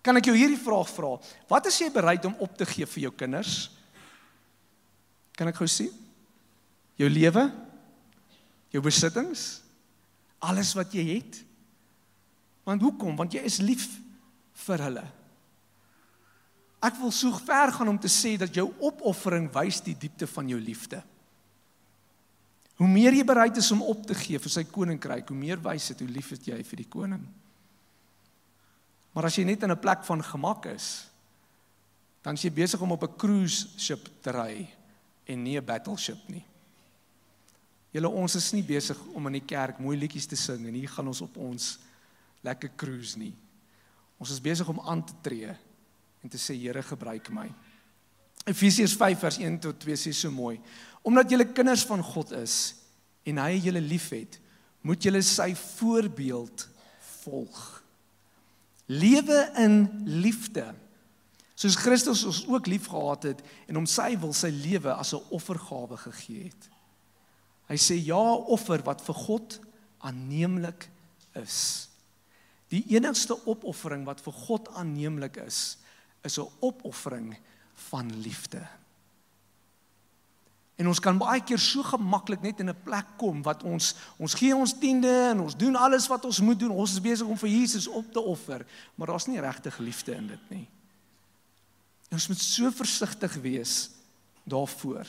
Kan 0.05 0.19
ek 0.21 0.29
jou 0.29 0.37
hierdie 0.37 0.61
vraag 0.61 0.91
vra? 0.93 1.15
Wat 1.51 1.67
is 1.71 1.79
jy 1.81 1.91
bereid 1.95 2.27
om 2.29 2.37
op 2.45 2.55
te 2.59 2.67
gee 2.69 2.87
vir 2.87 3.07
jou 3.07 3.13
kinders? 3.25 3.55
Kan 5.35 5.51
ek 5.51 5.59
gou 5.59 5.69
sien? 5.71 5.91
Jou 7.01 7.09
lewe? 7.11 7.49
Jou 8.75 8.83
besittings? 8.85 9.63
Alles 10.45 10.75
wat 10.77 10.95
jy 10.95 11.07
het? 11.17 11.41
Want 12.67 12.83
hoekom? 12.85 13.17
Want 13.19 13.35
jy 13.35 13.43
is 13.47 13.63
lief 13.63 13.89
vir 14.55 14.83
hulle. 14.87 15.05
Ek 16.85 16.99
wil 17.01 17.13
so 17.17 17.33
ver 17.47 17.73
gaan 17.73 17.89
om 17.89 17.99
te 17.99 18.11
sê 18.13 18.37
dat 18.37 18.53
jou 18.55 18.69
opoffering 18.85 19.49
wys 19.55 19.81
die 19.85 19.97
diepte 19.97 20.29
van 20.29 20.49
jou 20.53 20.61
liefde. 20.61 21.01
Hoe 22.77 22.89
meer 22.91 23.15
jy 23.15 23.25
bereid 23.25 23.57
is 23.57 23.71
om 23.73 23.85
op 23.87 24.03
te 24.07 24.17
gee 24.19 24.39
vir 24.39 24.53
sy 24.53 24.65
koninkryk, 24.67 25.29
hoe 25.31 25.39
meer 25.39 25.63
wys 25.63 25.93
dit 25.93 26.03
hoe 26.03 26.11
lief 26.11 26.33
het 26.35 26.49
jy 26.51 26.59
vir 26.67 26.83
die 26.83 26.91
koning. 26.91 27.23
Maar 29.15 29.29
as 29.31 29.39
jy 29.39 29.45
net 29.47 29.63
in 29.63 29.71
'n 29.71 29.81
plek 29.81 30.05
van 30.05 30.23
gemak 30.23 30.67
is, 30.67 31.07
dan 32.23 32.35
is 32.35 32.43
jy 32.43 32.51
besig 32.51 32.81
om 32.81 32.93
op 32.93 33.03
'n 33.05 33.17
cruise 33.17 33.69
ship 33.79 34.09
te 34.21 34.31
ry 34.31 34.69
en 35.27 35.43
nie 35.43 35.57
'n 35.57 35.65
battleship 35.65 36.29
nie. 36.29 36.45
Julle 37.93 38.09
ons 38.09 38.35
is 38.35 38.53
nie 38.53 38.63
besig 38.63 38.99
om 39.15 39.27
in 39.27 39.33
die 39.33 39.47
kerk 39.47 39.79
mooi 39.79 39.97
liedjies 39.97 40.27
te 40.27 40.37
sing 40.37 40.67
en 40.67 40.75
hier 40.75 40.89
gaan 40.89 41.07
ons 41.07 41.21
op 41.21 41.37
ons 41.37 41.79
lekker 42.43 42.71
cruise 42.77 43.19
nie. 43.19 43.35
Ons 44.25 44.33
is 44.33 44.41
besig 44.41 44.69
om 44.73 44.81
aan 44.89 45.03
te 45.05 45.17
tree 45.21 45.53
en 46.25 46.33
te 46.33 46.41
sê 46.41 46.57
Here 46.57 46.81
gebruik 46.83 47.29
my. 47.37 47.45
Efesiërs 48.49 48.97
5 48.97 49.21
vers 49.21 49.37
1 49.41 49.59
tot 49.67 49.77
2 49.85 49.99
sê 50.01 50.13
so 50.17 50.33
mooi: 50.33 50.57
Omdat 51.05 51.31
julle 51.31 51.51
kinders 51.53 51.85
van 51.85 52.01
God 52.05 52.33
is 52.41 52.57
en 53.29 53.43
hy 53.45 53.59
julle 53.67 53.85
liefhet, 53.85 54.39
moet 54.81 55.05
julle 55.05 55.21
sy 55.25 55.51
voorbeeld 55.57 56.65
volg. 57.25 57.61
Lewe 58.89 59.45
in 59.61 59.85
liefde 60.25 60.73
Soos 61.55 61.77
Christus 61.79 62.25
ons 62.27 62.43
ook 62.51 62.67
liefgehad 62.67 63.29
het 63.31 63.43
en 63.71 63.79
hom 63.79 63.87
sy 63.89 64.11
wil 64.19 64.35
sy 64.35 64.51
lewe 64.51 64.91
as 64.93 65.15
'n 65.15 65.23
offergawe 65.31 65.97
gegee 65.97 66.51
het. 66.51 66.71
Hy 67.71 67.77
sê 67.79 67.95
ja, 67.95 68.35
offer 68.35 68.83
wat 68.83 69.01
vir 69.01 69.15
God 69.15 69.61
aanneemlik 69.99 70.91
is. 71.33 71.89
Die 72.73 72.85
enigste 72.97 73.37
opoffering 73.47 74.05
wat 74.05 74.21
vir 74.25 74.33
God 74.33 74.69
aanneemlik 74.75 75.37
is, 75.37 75.79
is 76.25 76.39
'n 76.39 76.49
opoffering 76.61 77.37
van 77.91 78.21
liefde. 78.21 78.67
En 80.75 80.89
ons 80.91 81.01
kan 81.01 81.19
baie 81.19 81.43
keer 81.47 81.59
so 81.59 81.85
gemaklik 81.87 82.43
net 82.43 82.61
in 82.61 82.69
'n 82.69 82.83
plek 82.83 83.07
kom 83.17 83.43
wat 83.43 83.63
ons 83.63 83.95
ons 84.19 84.35
gee 84.35 84.57
ons 84.57 84.79
tiende 84.79 85.31
en 85.31 85.41
ons 85.41 85.57
doen 85.57 85.77
alles 85.77 86.07
wat 86.07 86.25
ons 86.25 86.41
moet 86.41 86.59
doen. 86.59 86.71
Ons 86.71 86.93
is 86.93 87.01
besig 87.01 87.27
om 87.27 87.39
vir 87.39 87.49
Jesus 87.49 87.87
op 87.87 88.13
te 88.13 88.21
offer, 88.21 88.67
maar 88.95 89.07
daar's 89.07 89.27
nie 89.27 89.41
regtig 89.41 89.79
liefde 89.79 90.15
in 90.15 90.27
dit 90.27 90.51
nie. 90.51 90.69
En 92.09 92.17
ons 92.17 92.29
moet 92.29 92.39
so 92.39 92.71
versigtig 92.71 93.35
wees 93.35 93.91
daarvoor. 94.45 95.07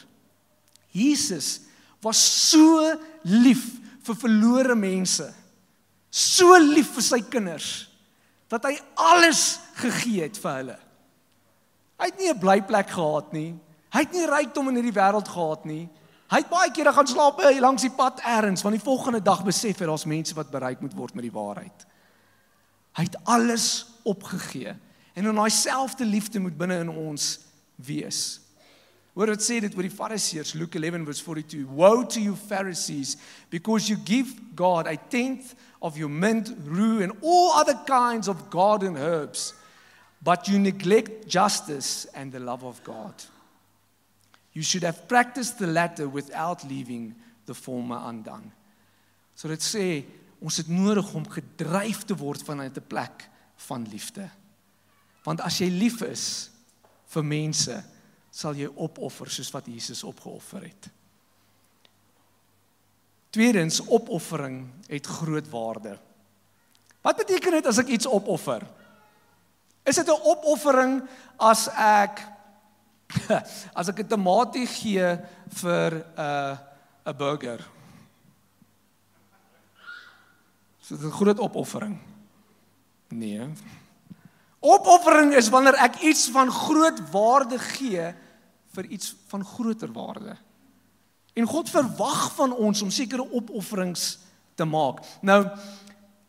Jesus 0.91 1.61
was 2.01 2.49
so 2.49 2.99
lief 3.21 3.79
vir 4.03 4.15
verlore 4.15 4.75
mense. 4.75 5.33
So 6.15 6.55
lief 6.61 6.93
vir 6.95 7.03
sy 7.03 7.19
kinders 7.27 7.69
dat 8.47 8.63
hy 8.69 8.77
alles 8.95 9.57
gegee 9.81 10.23
het 10.23 10.37
vir 10.39 10.59
hulle. 10.61 10.75
Hy 11.99 12.07
het 12.07 12.19
nie 12.19 12.29
'n 12.31 12.39
blyplek 12.39 12.89
gehad 12.89 13.33
nie. 13.33 13.55
Hy 13.91 13.99
het 13.99 14.11
nie 14.11 14.25
rykdom 14.27 14.69
in 14.69 14.75
hierdie 14.75 14.95
wêreld 14.95 15.27
gehad 15.27 15.65
nie. 15.65 15.89
Hy 16.31 16.37
het 16.37 16.49
baie 16.49 16.71
kere 16.71 16.93
gaan 16.93 17.07
slaap 17.07 17.39
langs 17.59 17.81
die 17.81 17.91
pad 17.91 18.21
eers 18.23 18.63
want 18.63 18.75
die 18.75 18.83
volgende 18.83 19.21
dag 19.21 19.43
besef 19.43 19.79
hy 19.79 19.85
daar's 19.85 20.05
mense 20.05 20.35
wat 20.35 20.51
bereik 20.51 20.81
moet 20.81 20.93
word 20.93 21.15
met 21.15 21.23
die 21.23 21.31
waarheid. 21.31 21.85
Hy 22.95 23.03
het 23.03 23.17
alles 23.25 23.85
opgegee 24.03 24.75
en 25.15 25.25
in 25.25 25.35
daai 25.35 25.49
selfde 25.49 26.05
liefde 26.05 26.39
moet 26.39 26.57
binne 26.57 26.79
in 26.79 26.89
ons 26.89 27.39
wees. 27.75 28.39
Hoor 29.15 29.31
dit 29.31 29.43
sê 29.43 29.61
dit 29.63 29.75
oor 29.77 29.87
die 29.87 29.93
Fariseërs 29.95 30.57
Luke 30.59 30.75
11 30.75 31.05
verse 31.07 31.23
42 31.23 31.63
Woe 31.71 32.03
to 32.03 32.19
you 32.19 32.35
Pharisees 32.35 33.15
because 33.49 33.87
you 33.87 33.95
give 34.03 34.33
God 34.55 34.87
a 34.91 34.97
tenth 34.97 35.53
of 35.79 35.95
your 35.97 36.09
mint 36.11 36.51
rue 36.65 37.01
and 37.01 37.15
all 37.21 37.53
other 37.55 37.77
kinds 37.87 38.27
of 38.27 38.49
garden 38.49 38.97
herbs 38.97 39.53
but 40.21 40.49
you 40.49 40.59
neglect 40.59 41.29
justice 41.29 42.07
and 42.13 42.31
the 42.31 42.39
love 42.39 42.65
of 42.65 42.83
God. 42.83 43.13
You 44.51 44.63
should 44.63 44.83
have 44.83 45.07
practiced 45.07 45.59
the 45.59 45.67
latter 45.67 46.09
without 46.09 46.67
leaving 46.67 47.15
the 47.45 47.53
former 47.53 47.99
undone. 48.03 48.51
So 49.35 49.47
dit 49.47 49.63
sê 49.63 49.87
ons 50.43 50.57
het 50.59 50.67
nodig 50.71 51.07
om 51.15 51.23
gedryf 51.27 52.03
te 52.07 52.15
word 52.19 52.43
vanuit 52.43 52.75
'n 52.77 52.87
plek 52.87 53.29
van 53.67 53.87
liefde. 53.87 54.29
Want 55.23 55.41
as 55.41 55.59
jy 55.59 55.69
lief 55.69 56.01
is 56.01 56.49
vir 57.07 57.23
mense, 57.23 57.83
sal 58.35 58.57
jy 58.59 58.67
opoffer 58.67 59.31
soos 59.31 59.51
wat 59.55 59.67
Jesus 59.71 60.03
opgeoffer 60.03 60.65
het. 60.67 60.89
Tweedens, 63.35 63.81
opoffering 63.87 64.65
het 64.89 65.07
groot 65.07 65.47
waarde. 65.51 65.95
Wat 67.03 67.19
beteken 67.19 67.59
dit 67.59 67.69
as 67.69 67.79
ek 67.79 67.93
iets 67.95 68.07
opoffer? 68.07 68.65
Is 69.87 69.95
dit 69.95 70.07
'n 70.07 70.23
opoffering 70.31 71.03
as 71.37 71.67
ek 71.69 72.23
as 73.79 73.87
ek 73.87 74.03
'n 74.03 74.07
tamatie 74.07 74.67
gee 74.67 75.07
vir 75.61 75.91
'n 75.93 76.03
uh, 76.19 76.57
'n 77.05 77.15
burger? 77.15 77.61
Is 80.81 80.87
dit 80.87 81.03
'n 81.03 81.11
groot 81.11 81.39
opoffering? 81.39 81.99
Nee. 83.07 83.47
Opoffering 84.59 85.35
is 85.35 85.49
wanneer 85.49 85.75
ek 85.75 86.01
iets 86.01 86.27
van 86.33 86.51
groot 86.51 86.99
waarde 87.11 87.59
gee 87.59 88.15
vir 88.75 88.91
iets 88.91 89.15
van 89.31 89.45
groter 89.45 89.91
waarde. 89.91 90.35
En 91.35 91.47
God 91.47 91.69
verwag 91.69 92.29
van 92.35 92.53
ons 92.53 92.81
om 92.81 92.91
sekere 92.93 93.25
opofferings 93.31 94.17
te 94.55 94.67
maak. 94.67 95.01
Nou 95.21 95.41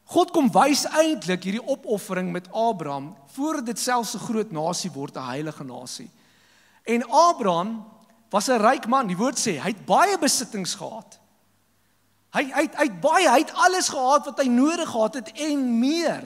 God 0.06 0.30
kom 0.30 0.46
wys 0.54 0.84
eintlik 0.86 1.48
hierdie 1.48 1.64
opoffering 1.66 2.28
met 2.30 2.46
Abraham 2.54 3.08
voordat 3.34 3.66
dit 3.72 3.78
selfs 3.78 4.14
'n 4.14 4.22
groot 4.22 4.50
nasie 4.52 4.90
word, 4.90 5.16
'n 5.16 5.30
heilige 5.34 5.64
nasie. 5.64 6.10
En 6.84 7.02
Abraham 7.10 7.84
was 8.30 8.48
'n 8.48 8.62
ryk 8.62 8.86
man. 8.86 9.06
Die 9.06 9.16
woord 9.16 9.38
sê 9.38 9.58
hy 9.58 9.70
het 9.74 9.86
baie 9.86 10.18
besittings 10.18 10.74
gehad. 10.74 11.18
Hy 12.30 12.44
hy 12.44 12.68
hy 12.76 12.86
het 12.86 13.00
baie, 13.00 13.28
hy 13.28 13.38
het 13.38 13.54
alles 13.54 13.88
gehad 13.88 14.24
wat 14.24 14.38
hy 14.38 14.48
nodig 14.48 14.88
gehad 14.88 15.14
het 15.14 15.32
en 15.32 15.78
meer. 15.78 16.24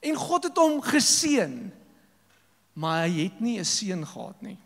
En 0.00 0.14
God 0.14 0.44
het 0.44 0.56
hom 0.56 0.80
geseën. 0.80 1.72
Maar 2.72 3.06
hy 3.06 3.22
het 3.22 3.40
nie 3.40 3.58
'n 3.58 3.64
seun 3.64 4.06
gehad 4.06 4.42
nie. 4.42 4.58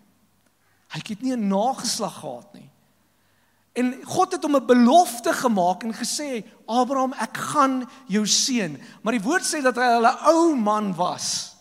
Hy 0.89 1.01
het 1.05 1.23
nie 1.23 1.37
'n 1.37 1.49
nageslag 1.49 2.21
gehad 2.21 2.53
nie. 2.53 2.71
En 3.79 4.05
God 4.05 4.33
het 4.33 4.43
hom 4.43 4.57
'n 4.57 4.67
belofte 4.67 5.33
gemaak 5.33 5.83
en 5.83 5.95
gesê: 5.95 6.45
"Abraham, 6.67 7.13
ek 7.13 7.37
gaan 7.37 7.89
jou 8.07 8.27
seën." 8.27 8.83
Maar 9.03 9.13
die 9.13 9.23
woord 9.23 9.45
sê 9.45 9.63
dat 9.63 9.77
hy 9.77 9.83
'n 9.83 10.27
ou 10.27 10.57
man 10.57 10.95
was. 10.95 11.57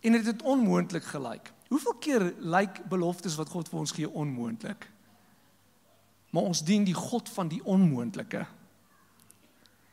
En 0.00 0.12
dit 0.12 0.26
het, 0.26 0.34
het 0.34 0.42
onmoontlik 0.42 1.04
gelyk. 1.04 1.52
Hoeveel 1.68 1.94
keer 1.94 2.34
lyk 2.38 2.88
beloftes 2.88 3.34
wat 3.34 3.48
God 3.48 3.68
vir 3.68 3.78
ons 3.78 3.92
gee 3.92 4.10
onmoontlik? 4.10 4.90
Maar 6.30 6.42
ons 6.42 6.64
dien 6.64 6.84
die 6.84 6.94
God 6.94 7.28
van 7.28 7.48
die 7.48 7.64
onmoontlike. 7.64 8.46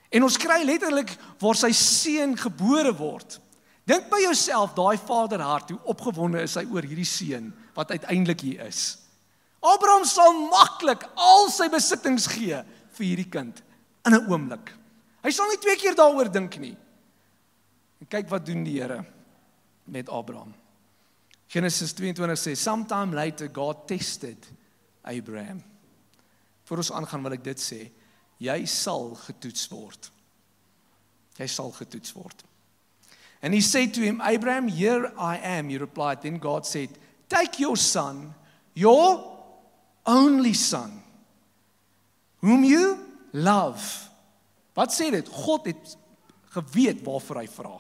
En 0.09 0.23
ons 0.23 0.37
kry 0.37 0.63
letterlik 0.63 1.17
waar 1.39 1.55
sy 1.55 1.71
seun 1.71 2.37
gebore 2.37 2.95
word. 2.95 3.39
Dink 3.83 4.09
by 4.09 4.21
jouself, 4.23 4.73
daai 4.73 4.97
vader 4.97 5.41
hart, 5.41 5.69
hoe 5.69 5.79
opgewonde 5.83 6.41
is 6.41 6.55
hy 6.55 6.65
oor 6.71 6.81
hierdie 6.81 7.05
seun 7.05 7.53
wat 7.75 7.91
uiteindelik 7.91 8.41
hier 8.41 8.65
is. 8.67 8.97
Abraham 9.65 10.05
sal 10.07 10.33
maklik 10.49 11.05
al 11.15 11.49
sy 11.53 11.67
besittings 11.73 12.27
gee 12.31 12.57
vir 12.95 13.05
hierdie 13.05 13.29
kind 13.29 13.61
in 14.05 14.13
'n 14.13 14.27
oomblik. 14.29 14.71
Hy 15.23 15.31
sal 15.31 15.49
nie 15.49 15.57
twee 15.57 15.75
keer 15.75 15.95
daaroor 15.95 16.31
dink 16.31 16.57
nie. 16.59 16.77
En 18.01 18.07
kyk 18.07 18.29
wat 18.29 18.45
doen 18.45 18.63
die 18.63 18.79
Here 18.79 19.05
met 19.85 20.09
Abraham. 20.09 20.53
Genesis 21.47 21.93
22 21.93 22.37
sê, 22.37 22.55
"Sometime 22.55 23.13
later 23.15 23.49
God 23.53 23.87
tested 23.87 24.47
Abraham." 25.03 25.63
Vir 26.63 26.77
ons 26.77 26.91
aangaan 26.91 27.23
wil 27.23 27.33
ek 27.33 27.43
dit 27.43 27.57
sê 27.57 27.91
jy 28.39 28.65
sal 28.65 29.15
getoets 29.15 29.67
word. 29.71 30.11
Jy 31.37 31.47
sal 31.47 31.71
getoets 31.71 32.13
word. 32.13 32.43
And 33.41 33.53
he 33.53 33.61
said 33.61 33.93
to 33.93 34.01
him, 34.01 34.21
Abraham, 34.21 34.67
here 34.67 35.11
I 35.17 35.37
am. 35.37 35.69
He 35.69 35.77
replied. 35.77 36.21
Then 36.21 36.37
God 36.37 36.65
said, 36.65 36.89
Take 37.29 37.59
your 37.59 37.77
son, 37.77 38.33
your 38.73 39.23
only 40.05 40.53
son, 40.53 41.01
whom 42.41 42.63
you 42.63 42.99
love. 43.33 44.09
Wat 44.75 44.93
sê 44.93 45.09
dit? 45.11 45.27
God 45.27 45.65
het 45.65 45.97
geweet 46.53 47.01
waarvoor 47.03 47.41
hy 47.41 47.47
vra. 47.49 47.77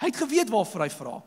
Hy 0.00 0.08
het 0.10 0.22
geweet 0.22 0.50
waarvoor 0.50 0.86
hy 0.86 0.90
vra. 0.94 1.18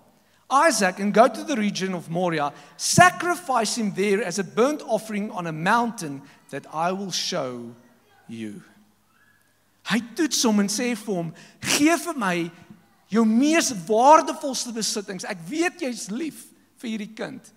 Isaac 0.67 0.99
and 0.99 1.13
go 1.13 1.27
to 1.27 1.43
the 1.43 1.55
region 1.55 1.93
of 1.95 2.09
Moriah, 2.09 2.53
sacrifice 2.77 3.77
him 3.77 3.93
there 3.93 4.23
as 4.23 4.39
a 4.39 4.43
burnt 4.43 4.83
offering 4.83 5.31
on 5.31 5.47
a 5.47 5.51
mountain 5.51 6.21
that 6.51 6.67
I 6.73 6.91
will 6.91 7.11
show 7.11 7.73
you. 8.27 8.61
Hy 9.89 9.99
toets 10.15 10.43
hom 10.43 10.61
en 10.63 10.69
sê 10.71 10.93
vir 10.95 11.15
hom: 11.15 11.33
"Gee 11.61 11.95
vir 11.97 12.13
my 12.15 12.51
jou 13.13 13.25
mees 13.25 13.71
waardevolste 13.87 14.73
besittings. 14.73 15.25
Ek 15.25 15.37
weet 15.49 15.81
jy's 15.85 16.09
lief 16.11 16.52
vir 16.83 16.93
hierdie 16.93 17.13
kind." 17.15 17.53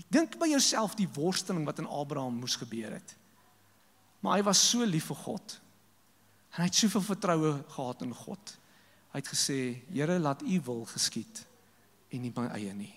Ek 0.00 0.06
dink 0.08 0.38
by 0.40 0.48
jouself 0.48 0.94
die 0.96 1.08
worsteling 1.14 1.66
wat 1.68 1.80
in 1.82 1.88
Abraham 1.88 2.38
moes 2.40 2.56
gebeur 2.56 2.94
het. 2.96 3.16
Maar 4.20 4.38
hy 4.38 4.46
was 4.48 4.62
so 4.70 4.84
lief 4.84 5.10
vir 5.10 5.20
God. 5.24 5.60
En 6.54 6.62
hy 6.62 6.68
het 6.70 6.80
soveel 6.80 7.04
vertroue 7.04 7.52
gehad 7.74 8.02
in 8.06 8.14
God. 8.16 8.56
Hy 9.12 9.20
het 9.20 9.28
gesê: 9.28 9.58
"Here, 9.92 10.18
laat 10.18 10.42
U 10.42 10.60
wil 10.64 10.84
geskied 10.84 11.44
en 12.10 12.22
nie 12.22 12.32
my 12.34 12.46
eie 12.56 12.72
nie." 12.74 12.94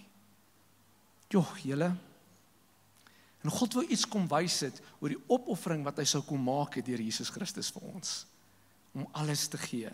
Jogg, 1.30 1.58
julle. 1.66 1.96
En 3.44 3.52
God 3.52 3.74
wou 3.74 3.86
iets 3.88 4.06
kom 4.08 4.28
wys 4.28 4.60
het 4.64 4.80
oor 5.02 5.10
die 5.10 5.24
opoffering 5.28 5.84
wat 5.84 5.98
hy 6.00 6.06
sou 6.08 6.22
kom 6.24 6.44
maak 6.44 6.78
deur 6.86 7.02
Jesus 7.02 7.30
Christus 7.30 7.72
vir 7.76 7.82
ons 7.94 8.26
om 8.94 9.08
alles 9.12 9.48
te 9.48 9.58
gee. 9.58 9.90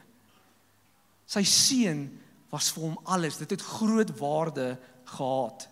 Sy 1.25 1.43
seun 1.47 2.19
was 2.51 2.69
vir 2.73 2.83
hom 2.83 2.97
alles. 3.05 3.37
Dit 3.37 3.49
het 3.55 3.61
groot 3.61 4.11
waarde 4.19 4.73
gehad. 5.09 5.67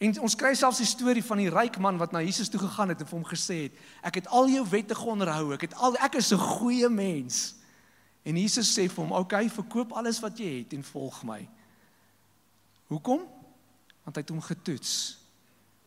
En 0.00 0.14
ons 0.24 0.36
kry 0.36 0.54
selfs 0.56 0.80
die 0.80 0.88
storie 0.88 1.24
van 1.24 1.42
die 1.42 1.50
ryk 1.52 1.76
man 1.78 1.98
wat 2.00 2.12
na 2.12 2.22
Jesus 2.24 2.48
toe 2.48 2.60
gegaan 2.62 2.88
het 2.88 3.02
en 3.02 3.08
vir 3.08 3.18
hom 3.18 3.26
gesê 3.28 3.56
het: 3.66 3.80
"Ek 4.02 4.14
het 4.20 4.28
al 4.28 4.48
jou 4.48 4.64
wette 4.68 4.96
onderhou. 4.96 5.52
Ek 5.54 5.68
het 5.68 5.74
al 5.74 5.96
ek 6.00 6.14
is 6.14 6.32
'n 6.32 6.38
goeie 6.38 6.88
mens." 6.88 7.54
En 8.24 8.36
Jesus 8.36 8.72
sê 8.72 8.88
vir 8.88 9.04
hom: 9.04 9.12
"Oké, 9.12 9.20
okay, 9.20 9.50
verkoop 9.50 9.92
alles 9.92 10.20
wat 10.20 10.38
jy 10.38 10.58
het 10.58 10.72
en 10.72 10.84
volg 10.84 11.22
my." 11.24 11.48
Hoekom? 12.86 13.20
Want 14.04 14.16
hy 14.16 14.22
het 14.22 14.30
hom 14.30 14.40
getoets. 14.40 15.18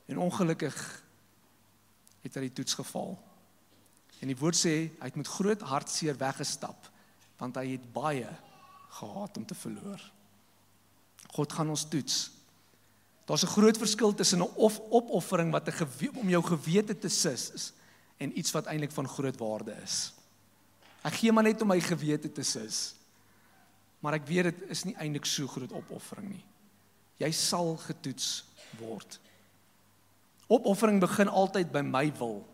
En 0.06 0.18
ongelukkig 0.18 1.04
het 2.22 2.36
hy 2.36 2.42
die 2.42 2.54
toets 2.54 2.74
gefaal. 2.74 3.18
En 4.20 4.28
die 4.28 4.38
woord 4.38 4.56
sê 4.56 4.76
hy 5.00 5.10
het 5.10 5.16
met 5.20 5.28
groot 5.28 5.62
hartseer 5.62 6.18
weggestap 6.18 6.92
want 7.42 7.58
hy 7.60 7.74
het 7.74 7.86
baie 7.92 8.30
gehad 8.88 9.38
om 9.38 9.46
te 9.46 9.56
verloor. 9.56 10.00
God 11.34 11.54
gaan 11.54 11.70
ons 11.74 11.86
toets. 11.90 12.32
Daar's 13.26 13.44
'n 13.44 13.56
groot 13.56 13.78
verskil 13.78 14.14
tussen 14.14 14.40
'n 14.40 14.56
of 14.56 14.80
opoffering 14.90 15.52
wat 15.52 15.68
'n 15.68 16.20
om 16.20 16.30
jou 16.30 16.44
gewete 16.44 16.98
te 16.98 17.10
sis 17.10 17.52
is 17.52 17.74
en 18.18 18.38
iets 18.38 18.52
wat 18.52 18.66
eintlik 18.66 18.92
van 18.92 19.08
groot 19.08 19.38
waarde 19.38 19.76
is. 19.84 20.14
Ek 21.04 21.14
gee 21.14 21.32
maar 21.32 21.44
net 21.44 21.62
om 21.62 21.68
my 21.68 21.80
gewete 21.80 22.32
te 22.32 22.44
sis. 22.44 22.96
Maar 24.00 24.14
ek 24.14 24.28
weet 24.28 24.44
dit 24.44 24.70
is 24.70 24.84
nie 24.84 24.96
eintlik 24.96 25.26
so 25.26 25.48
groot 25.48 25.72
opoffering 25.72 26.30
nie. 26.30 26.46
Jy 27.18 27.32
sal 27.32 27.78
getoets 27.78 28.44
word. 28.80 29.20
Opoffering 30.48 31.00
begin 31.00 31.28
altyd 31.28 31.72
by 31.72 31.82
my 31.82 32.12
wil. 32.20 32.48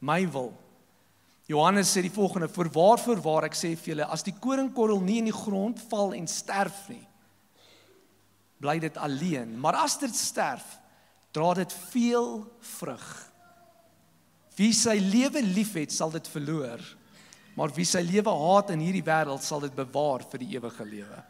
My 0.00 0.30
wil. 0.30 0.54
Johannes 1.46 1.92
sê 1.92 2.00
die 2.00 2.12
volgende: 2.12 2.48
"Vir 2.48 2.70
waarvoor 2.72 3.20
waar 3.20 3.44
ek 3.44 3.54
sê 3.54 3.76
vir 3.76 3.94
julle, 3.94 4.06
as 4.06 4.22
die 4.22 4.34
koringkorrel 4.40 5.00
nie 5.00 5.18
in 5.18 5.28
die 5.28 5.36
grond 5.36 5.80
val 5.90 6.14
en 6.14 6.26
sterf 6.26 6.88
nie, 6.88 7.06
bly 8.64 8.78
dit 8.80 8.96
alleen, 8.96 9.52
maar 9.60 9.76
as 9.84 9.98
dit 10.00 10.14
sterf, 10.16 10.64
dra 11.34 11.52
dit 11.58 11.76
veel 11.90 12.40
vrug. 12.78 13.06
Wie 14.56 14.72
sy 14.76 14.96
lewe 15.02 15.42
liefhet, 15.44 15.92
sal 15.92 16.14
dit 16.14 16.28
verloor, 16.30 16.82
maar 17.58 17.74
wie 17.74 17.86
sy 17.86 18.02
lewe 18.06 18.32
haat 18.32 18.72
in 18.74 18.82
hierdie 18.82 19.04
wêreld, 19.04 19.42
sal 19.44 19.62
dit 19.62 19.74
bewaar 19.76 20.24
vir 20.30 20.42
die 20.42 20.52
ewige 20.56 20.86
lewe. 20.86 21.20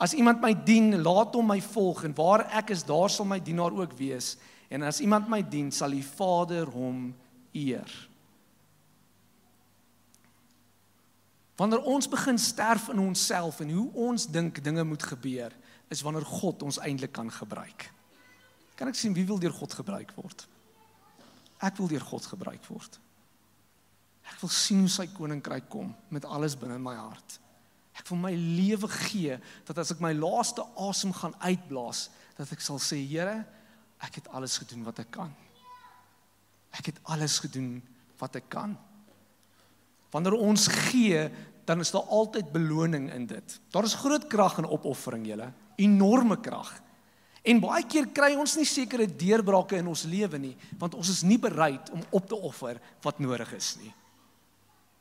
As 0.00 0.14
iemand 0.16 0.40
my 0.40 0.54
dien, 0.56 0.94
laat 1.04 1.36
hom 1.36 1.50
my 1.52 1.58
volg 1.60 2.06
en 2.08 2.16
waar 2.16 2.46
ek 2.56 2.72
is, 2.72 2.86
daar 2.88 3.12
sal 3.12 3.28
my 3.28 3.36
dienaar 3.44 3.76
ook 3.76 3.92
wees, 3.98 4.34
en 4.72 4.86
as 4.88 5.02
iemand 5.04 5.28
my 5.28 5.42
dien, 5.44 5.68
sal 5.72 5.92
die 5.92 6.04
Vader 6.04 6.70
hom 6.72 7.10
eer." 7.52 7.90
Wanneer 11.60 11.84
ons 11.84 12.08
begin 12.08 12.38
sterf 12.40 12.88
in 12.88 13.02
onsself 13.02 13.58
en 13.60 13.68
hoe 13.76 13.90
ons 14.08 14.24
dink 14.24 14.62
dinge 14.64 14.84
moet 14.84 15.02
gebeur, 15.04 15.52
is 15.90 16.02
wanneer 16.06 16.26
God 16.26 16.62
ons 16.62 16.78
eintlik 16.78 17.12
kan 17.12 17.30
gebruik. 17.34 17.88
Kan 18.78 18.88
ek 18.88 18.98
sien 18.98 19.14
wie 19.16 19.26
wil 19.28 19.40
deur 19.42 19.54
God 19.54 19.74
gebruik 19.74 20.14
word? 20.16 20.46
Ek 21.60 21.76
wil 21.76 21.90
deur 21.90 22.04
God 22.06 22.26
gebruik 22.30 22.64
word. 22.70 22.98
Ek 24.30 24.38
wil 24.40 24.52
sien 24.54 24.84
hoe 24.84 24.92
sy 24.92 25.08
koninkryk 25.12 25.68
kom 25.72 25.90
met 26.14 26.24
alles 26.24 26.56
binne 26.56 26.78
in 26.78 26.84
my 26.84 26.94
hart. 26.96 27.40
Ek 27.98 28.06
wil 28.08 28.20
my 28.22 28.32
lewe 28.32 28.88
gee 29.10 29.36
dat 29.68 29.80
as 29.82 29.90
ek 29.92 30.00
my 30.00 30.12
laaste 30.16 30.64
asem 30.80 31.12
gaan 31.16 31.34
uitblaas, 31.42 32.06
dat 32.38 32.52
ek 32.54 32.62
sal 32.64 32.78
sê, 32.80 33.00
Here, 33.04 33.42
ek 34.00 34.22
het 34.22 34.30
alles 34.32 34.56
gedoen 34.62 34.86
wat 34.86 35.02
ek 35.02 35.10
kan. 35.18 35.32
Ek 36.78 36.92
het 36.92 37.00
alles 37.12 37.40
gedoen 37.42 37.80
wat 38.20 38.38
ek 38.38 38.46
kan. 38.52 38.76
Wanneer 40.14 40.38
ons 40.38 40.68
gee, 40.88 41.26
dan 41.68 41.82
is 41.82 41.92
daar 41.92 42.08
altyd 42.08 42.48
beloning 42.54 43.10
in 43.12 43.26
dit. 43.30 43.58
Daar 43.74 43.86
is 43.86 43.98
groot 43.98 44.24
krag 44.30 44.58
in 44.62 44.70
opoffering, 44.70 45.26
julle. 45.28 45.50
Enorme 45.80 46.36
krag. 46.42 46.70
En 47.40 47.60
baie 47.62 47.86
keer 47.88 48.10
kry 48.12 48.34
ons 48.36 48.58
nie 48.58 48.68
sekere 48.68 49.06
deurbrake 49.08 49.78
in 49.80 49.88
ons 49.88 50.04
lewe 50.08 50.38
nie, 50.40 50.54
want 50.78 50.94
ons 50.98 51.08
is 51.08 51.22
nie 51.24 51.38
bereid 51.40 51.88
om 51.94 52.02
op 52.12 52.28
te 52.28 52.36
offer 52.36 52.80
wat 53.04 53.22
nodig 53.22 53.54
is 53.56 53.72
nie. 53.80 53.92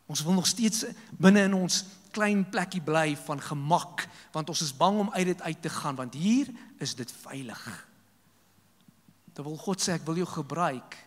Ons 0.09 0.23
wil 0.25 0.39
nog 0.39 0.47
steeds 0.49 0.87
binne 1.19 1.43
in 1.45 1.53
ons 1.53 1.83
klein 2.15 2.41
plekkie 2.49 2.81
bly 2.81 3.13
van 3.27 3.43
gemak, 3.43 4.07
want 4.33 4.49
ons 4.49 4.63
is 4.65 4.73
bang 4.73 5.03
om 5.03 5.11
uit 5.13 5.27
dit 5.29 5.41
uit 5.41 5.61
te 5.61 5.69
gaan, 5.69 5.99
want 5.99 6.15
hier 6.17 6.49
is 6.81 6.95
dit 6.97 7.11
veilig. 7.27 7.65
Dan 9.35 9.45
wil 9.45 9.59
God 9.61 9.83
sê 9.83 9.99
ek 9.99 10.07
wil 10.07 10.17
jou 10.23 10.29
gebruik, 10.31 10.97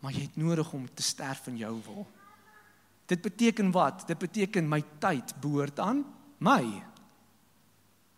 maar 0.00 0.12
jy 0.12 0.26
het 0.26 0.36
nodig 0.40 0.68
om 0.76 0.84
te 0.92 1.04
sterf 1.04 1.46
in 1.48 1.62
jou 1.62 1.72
wil. 1.86 2.04
Dit 3.10 3.22
beteken 3.24 3.72
wat? 3.74 4.04
Dit 4.06 4.20
beteken 4.20 4.68
my 4.68 4.82
tyd 5.02 5.32
behoort 5.40 5.80
aan 5.82 6.04
my. 6.38 6.62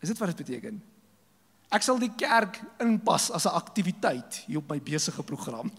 Is 0.03 0.11
dit 0.11 0.19
wat 0.19 0.33
dit 0.33 0.43
beteken? 0.45 0.81
Ek 1.73 1.85
sal 1.87 2.01
die 2.03 2.13
kerk 2.19 2.59
inpas 2.83 3.31
as 3.31 3.47
'n 3.47 3.57
aktiwiteit 3.57 4.45
hier 4.47 4.59
op 4.59 4.69
my 4.69 4.81
besige 4.81 5.23
program. 5.23 5.71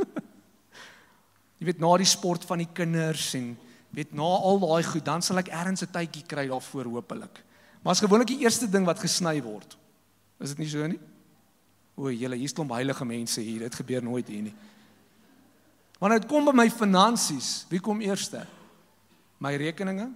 Jy 1.59 1.65
weet 1.65 1.79
na 1.79 1.97
die 1.97 2.09
sport 2.09 2.45
van 2.45 2.57
die 2.57 2.71
kinders 2.73 3.33
en 3.37 3.53
weet 3.93 4.13
na 4.13 4.23
al 4.23 4.59
daai 4.59 4.83
goed, 4.83 5.05
dan 5.05 5.21
sal 5.21 5.37
ek 5.37 5.51
ergens 5.53 5.83
'n 5.83 5.91
tydjie 5.91 6.25
kry 6.25 6.47
daarvoor 6.47 6.85
hopelik. 6.85 7.43
Maar 7.83 7.91
as 7.91 7.99
gewoonlik 8.01 8.27
die 8.27 8.41
eerste 8.41 8.67
ding 8.67 8.85
wat 8.85 8.99
gesny 8.99 9.41
word. 9.43 9.77
Is 10.39 10.49
dit 10.55 10.59
nie 10.59 10.69
so 10.69 10.87
nie? 10.87 10.99
O, 11.95 12.09
julle, 12.09 12.35
hier's 12.35 12.53
klomp 12.53 12.71
heilige 12.71 13.05
mense 13.05 13.41
hier. 13.41 13.59
Dit 13.59 13.75
gebeur 13.75 14.01
nooit 14.01 14.27
hier 14.27 14.41
nie. 14.41 14.55
Wanneer 15.99 16.19
dit 16.19 16.29
kom 16.29 16.45
by 16.45 16.51
my 16.51 16.69
finansies, 16.69 17.65
wie 17.69 17.79
kom 17.79 18.01
eerste? 18.01 18.47
my 19.43 19.55
rekeninge. 19.59 20.07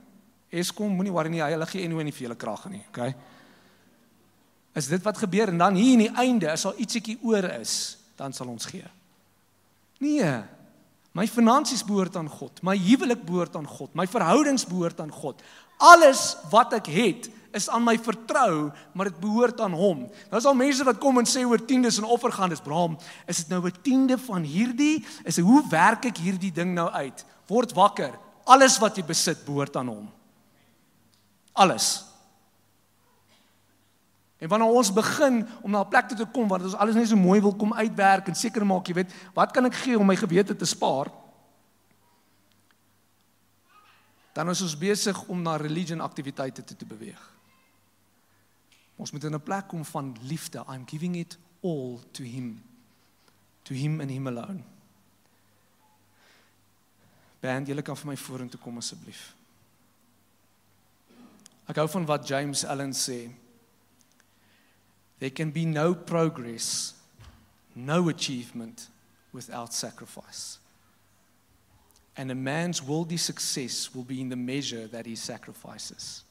Eskom 0.52 0.94
moenie 0.96 1.12
worry 1.12 1.32
nie, 1.34 1.44
hulle 1.44 1.68
gee 1.68 1.88
nie 1.88 2.14
vir 2.16 2.28
julle 2.28 2.40
krag 2.40 2.68
nie, 2.72 2.84
okay? 2.88 3.12
Is 4.78 4.90
dit 4.92 5.02
wat 5.02 5.18
gebeur 5.18 5.50
en 5.50 5.58
dan 5.58 5.78
hier 5.80 5.96
in 5.96 6.06
die 6.06 6.14
einde 6.22 6.52
as 6.54 6.68
daar 6.68 6.78
ietsiekie 6.78 7.18
oor 7.26 7.48
is, 7.58 7.98
dan 8.18 8.34
sal 8.34 8.52
ons 8.52 8.68
gee. 8.70 8.86
Nee. 10.04 10.36
My 11.18 11.26
finansies 11.26 11.82
behoort 11.86 12.16
aan 12.20 12.30
God, 12.30 12.62
my 12.62 12.76
huwelik 12.78 13.24
behoort 13.26 13.56
aan 13.58 13.66
God, 13.66 13.96
my 13.98 14.06
verhoudings 14.06 14.68
behoort 14.70 15.00
aan 15.02 15.14
God. 15.14 15.42
Alles 15.82 16.36
wat 16.52 16.76
ek 16.78 16.92
het 16.94 17.30
is 17.58 17.66
aan 17.74 17.82
my 17.86 17.96
vertrou, 17.98 18.70
maar 18.94 19.10
dit 19.10 19.18
behoort 19.22 19.62
aan 19.66 19.74
hom. 19.74 20.04
Daar's 20.30 20.46
al 20.46 20.58
mense 20.58 20.86
wat 20.86 21.00
kom 21.02 21.18
en 21.18 21.30
sê 21.30 21.42
oor 21.48 21.64
tiendes 21.66 21.98
en 21.98 22.06
offer 22.06 22.34
gaan, 22.36 22.54
dis 22.54 22.62
braam. 22.62 23.00
Is 23.26 23.42
dit 23.42 23.50
nou 23.50 23.66
'n 23.66 23.82
tiende 23.82 24.18
van 24.18 24.44
hierdie? 24.44 25.06
Is 25.26 25.40
hoe 25.40 25.64
werk 25.70 26.06
ek 26.06 26.18
hierdie 26.18 26.52
ding 26.52 26.74
nou 26.74 26.90
uit? 26.90 27.26
Word 27.48 27.74
wakker. 27.74 28.14
Alles 28.46 28.78
wat 28.78 28.96
jy 28.96 29.04
besit 29.04 29.46
behoort 29.46 29.76
aan 29.76 29.88
hom. 29.88 30.10
Alles. 31.54 32.07
En 34.38 34.50
wanneer 34.50 34.70
ons 34.70 34.94
begin 34.94 35.48
om 35.62 35.72
na 35.72 35.82
'n 35.82 35.90
plek 35.90 36.08
toe 36.08 36.18
te 36.18 36.26
kom 36.26 36.48
waar 36.48 36.62
ons 36.62 36.76
alles 36.76 36.96
net 36.96 37.08
so 37.08 37.16
mooi 37.16 37.42
wil 37.42 37.56
kom 37.56 37.74
uitwerk 37.74 38.28
en 38.28 38.36
seker 38.36 38.66
maak, 38.66 38.88
jy 38.88 38.94
weet, 38.94 39.14
wat 39.34 39.52
kan 39.52 39.66
ek 39.66 39.74
gee 39.74 40.00
om 40.00 40.06
my 40.06 40.16
gewete 40.16 40.56
te 40.56 40.66
spaar? 40.66 41.12
Dan 44.34 44.50
is 44.50 44.62
ons 44.62 44.78
besig 44.78 45.24
om 45.28 45.42
na 45.42 45.56
religion 45.56 46.00
aktiwiteite 46.00 46.64
te, 46.64 46.76
te 46.76 46.86
beweeg. 46.86 47.34
Ons 48.96 49.12
moet 49.12 49.24
in 49.24 49.34
'n 49.34 49.44
plek 49.44 49.68
kom 49.68 49.86
van 49.86 50.16
liefde. 50.22 50.64
I'm 50.68 50.88
giving 50.88 51.16
it 51.16 51.38
all 51.62 52.00
to 52.12 52.24
him. 52.24 52.64
To 53.64 53.74
him 53.74 54.02
and 54.02 54.10
him 54.10 54.28
alone. 54.28 54.64
Band, 57.40 57.68
julle 57.68 57.82
kan 57.82 57.98
vir 57.98 58.08
my 58.08 58.18
vorentoe 58.18 58.60
kom 58.60 58.78
asseblief. 58.78 59.36
Ek 61.68 61.76
hou 61.76 61.88
van 61.88 62.06
wat 62.06 62.28
James 62.28 62.66
Allen 62.66 62.94
sê. 62.94 63.32
There 65.20 65.30
can 65.32 65.52
be 65.52 65.66
no 65.66 65.96
progress, 65.96 66.94
no 67.76 68.10
achievement 68.10 68.88
without 69.34 69.74
sacrifice. 69.74 70.60
And 72.16 72.32
a 72.32 72.36
man's 72.36 72.82
worldly 72.82 73.18
success 73.18 73.94
will 73.94 74.04
be 74.04 74.22
in 74.22 74.30
the 74.30 74.36
measure 74.36 74.88
that 74.88 75.06
he 75.06 75.16
sacrifices. 75.16 76.24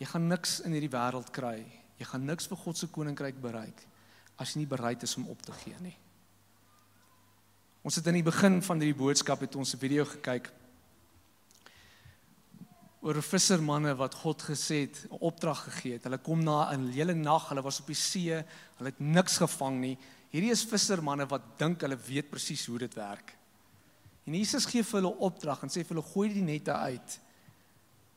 Jy 0.00 0.08
gaan 0.10 0.26
niks 0.28 0.58
in 0.66 0.74
hierdie 0.74 0.90
wêreld 0.90 1.30
kry. 1.32 1.62
Jy 2.00 2.08
gaan 2.10 2.24
niks 2.26 2.48
vir 2.50 2.58
God 2.60 2.76
se 2.76 2.88
koninkryk 2.92 3.38
bereik 3.40 3.84
as 4.40 4.52
jy 4.52 4.64
nie 4.64 4.70
bereid 4.70 5.04
is 5.06 5.14
om 5.16 5.28
op 5.30 5.42
te 5.46 5.54
gee 5.62 5.76
nie. 5.80 5.94
Ons 7.86 8.00
het 8.00 8.08
in 8.10 8.18
die 8.18 8.26
begin 8.26 8.58
van 8.64 8.80
hierdie 8.82 8.98
boodskap 8.98 9.44
het 9.44 9.54
ons 9.56 9.74
'n 9.74 9.78
video 9.78 10.04
gekyk 10.04 10.50
oor 13.04 13.20
vissermanne 13.20 13.92
wat 14.00 14.14
God 14.16 14.42
gesê 14.48 14.86
het 14.86 15.04
'n 15.10 15.20
opdrag 15.20 15.64
gegee 15.64 15.92
het. 15.92 16.04
Hulle 16.04 16.18
kom 16.18 16.42
na 16.42 16.72
'n 16.72 16.88
hele 16.88 17.14
nag, 17.14 17.48
hulle 17.48 17.62
was 17.62 17.80
op 17.80 17.86
die 17.86 17.94
see, 17.94 18.32
hulle 18.76 18.90
het 18.90 19.00
niks 19.00 19.36
gevang 19.36 19.80
nie. 19.80 19.98
Hierdie 20.30 20.50
is 20.50 20.64
vissermanne 20.64 21.26
wat 21.28 21.58
dink 21.58 21.80
hulle 21.80 21.96
weet 21.96 22.30
presies 22.30 22.66
hoe 22.66 22.78
dit 22.78 22.94
werk. 22.94 23.36
En 24.26 24.34
Jesus 24.34 24.64
gee 24.64 24.82
vir 24.82 25.00
hulle 25.00 25.18
opdrag 25.18 25.62
en 25.62 25.68
sê 25.68 25.84
vir 25.84 25.96
hulle 25.96 26.12
gooi 26.12 26.32
die 26.32 26.42
nette 26.42 26.72
uit. 26.72 27.20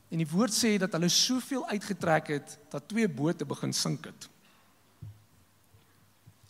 En 0.10 0.18
die 0.18 0.30
woord 0.32 0.54
sê 0.54 0.78
dat 0.78 0.92
hulle 0.92 1.10
soveel 1.10 1.68
uitgetrek 1.68 2.28
het 2.28 2.60
dat 2.70 2.88
twee 2.88 3.10
bote 3.10 3.46
begin 3.46 3.74
sink 3.74 4.06
het. 4.06 4.30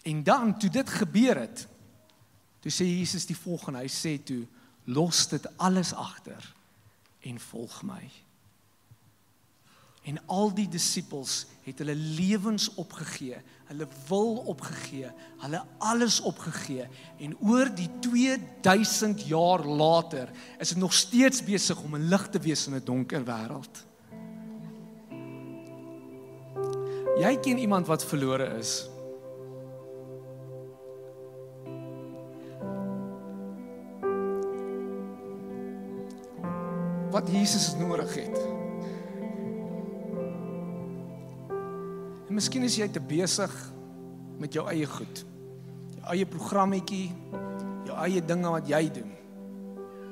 En 0.04 0.24
dan 0.24 0.60
toe 0.60 0.70
dit 0.70 0.90
gebeur 0.90 1.36
het, 1.36 1.68
toe 2.62 2.72
sê 2.72 2.86
Jesus 2.86 3.26
die 3.26 3.38
volgende, 3.38 3.80
hy 3.80 3.90
sê 3.90 4.24
toe 4.24 4.46
los 4.86 5.28
dit 5.28 5.48
alles 5.58 5.94
agter 5.94 6.54
en 7.22 7.40
volg 7.40 7.82
my. 7.84 8.27
En 10.08 10.20
al 10.32 10.54
die 10.56 10.68
disippels 10.72 11.46
het 11.66 11.82
hulle 11.84 11.96
lewens 11.96 12.70
opgegee, 12.80 13.42
hulle 13.68 13.88
wil 14.08 14.38
opgegee, 14.54 15.10
hulle 15.44 15.60
alles 15.84 16.22
opgegee 16.24 16.86
en 17.20 17.34
oor 17.44 17.68
die 17.76 17.90
2000 18.00 19.26
jaar 19.28 19.66
later 19.68 20.32
is 20.64 20.72
dit 20.72 20.80
nog 20.80 20.96
steeds 20.96 21.44
besig 21.44 21.82
om 21.84 21.96
'n 21.96 22.08
lig 22.08 22.28
te 22.32 22.40
wees 22.40 22.68
in 22.68 22.76
'n 22.76 22.86
donker 22.86 23.24
wêreld. 23.24 23.84
Jy 27.18 27.38
ken 27.42 27.58
iemand 27.58 27.88
wat 27.88 28.06
verlore 28.06 28.58
is. 28.58 28.90
Wat 37.12 37.28
Jesus 37.32 37.76
nodig 37.76 38.16
het. 38.16 38.57
Miskien 42.38 42.66
is 42.68 42.76
jy 42.78 42.86
te 42.94 43.02
besig 43.02 43.54
met 44.38 44.54
jou 44.54 44.68
eie 44.70 44.86
goed. 44.86 45.24
Jou 45.98 46.10
eie 46.14 46.26
programmetjie, 46.30 47.08
jou 47.88 47.96
eie 48.04 48.22
dinge 48.22 48.52
wat 48.54 48.70
jy 48.70 48.84
doen. 48.94 49.14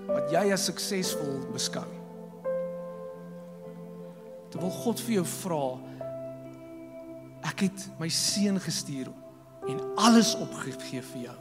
Wat 0.09 0.33
jy 0.33 0.47
as 0.55 0.65
suksesvol 0.69 1.43
beskou. 1.53 1.85
Terwyl 4.53 4.73
God 4.79 5.03
vir 5.05 5.19
jou 5.19 5.25
vra, 5.35 5.61
ek 7.45 7.67
het 7.67 7.85
my 8.01 8.09
seun 8.09 8.57
gestuur 8.63 9.11
en 9.69 9.83
alles 10.07 10.33
opgegee 10.39 11.03
vir 11.11 11.27
jou. 11.27 11.38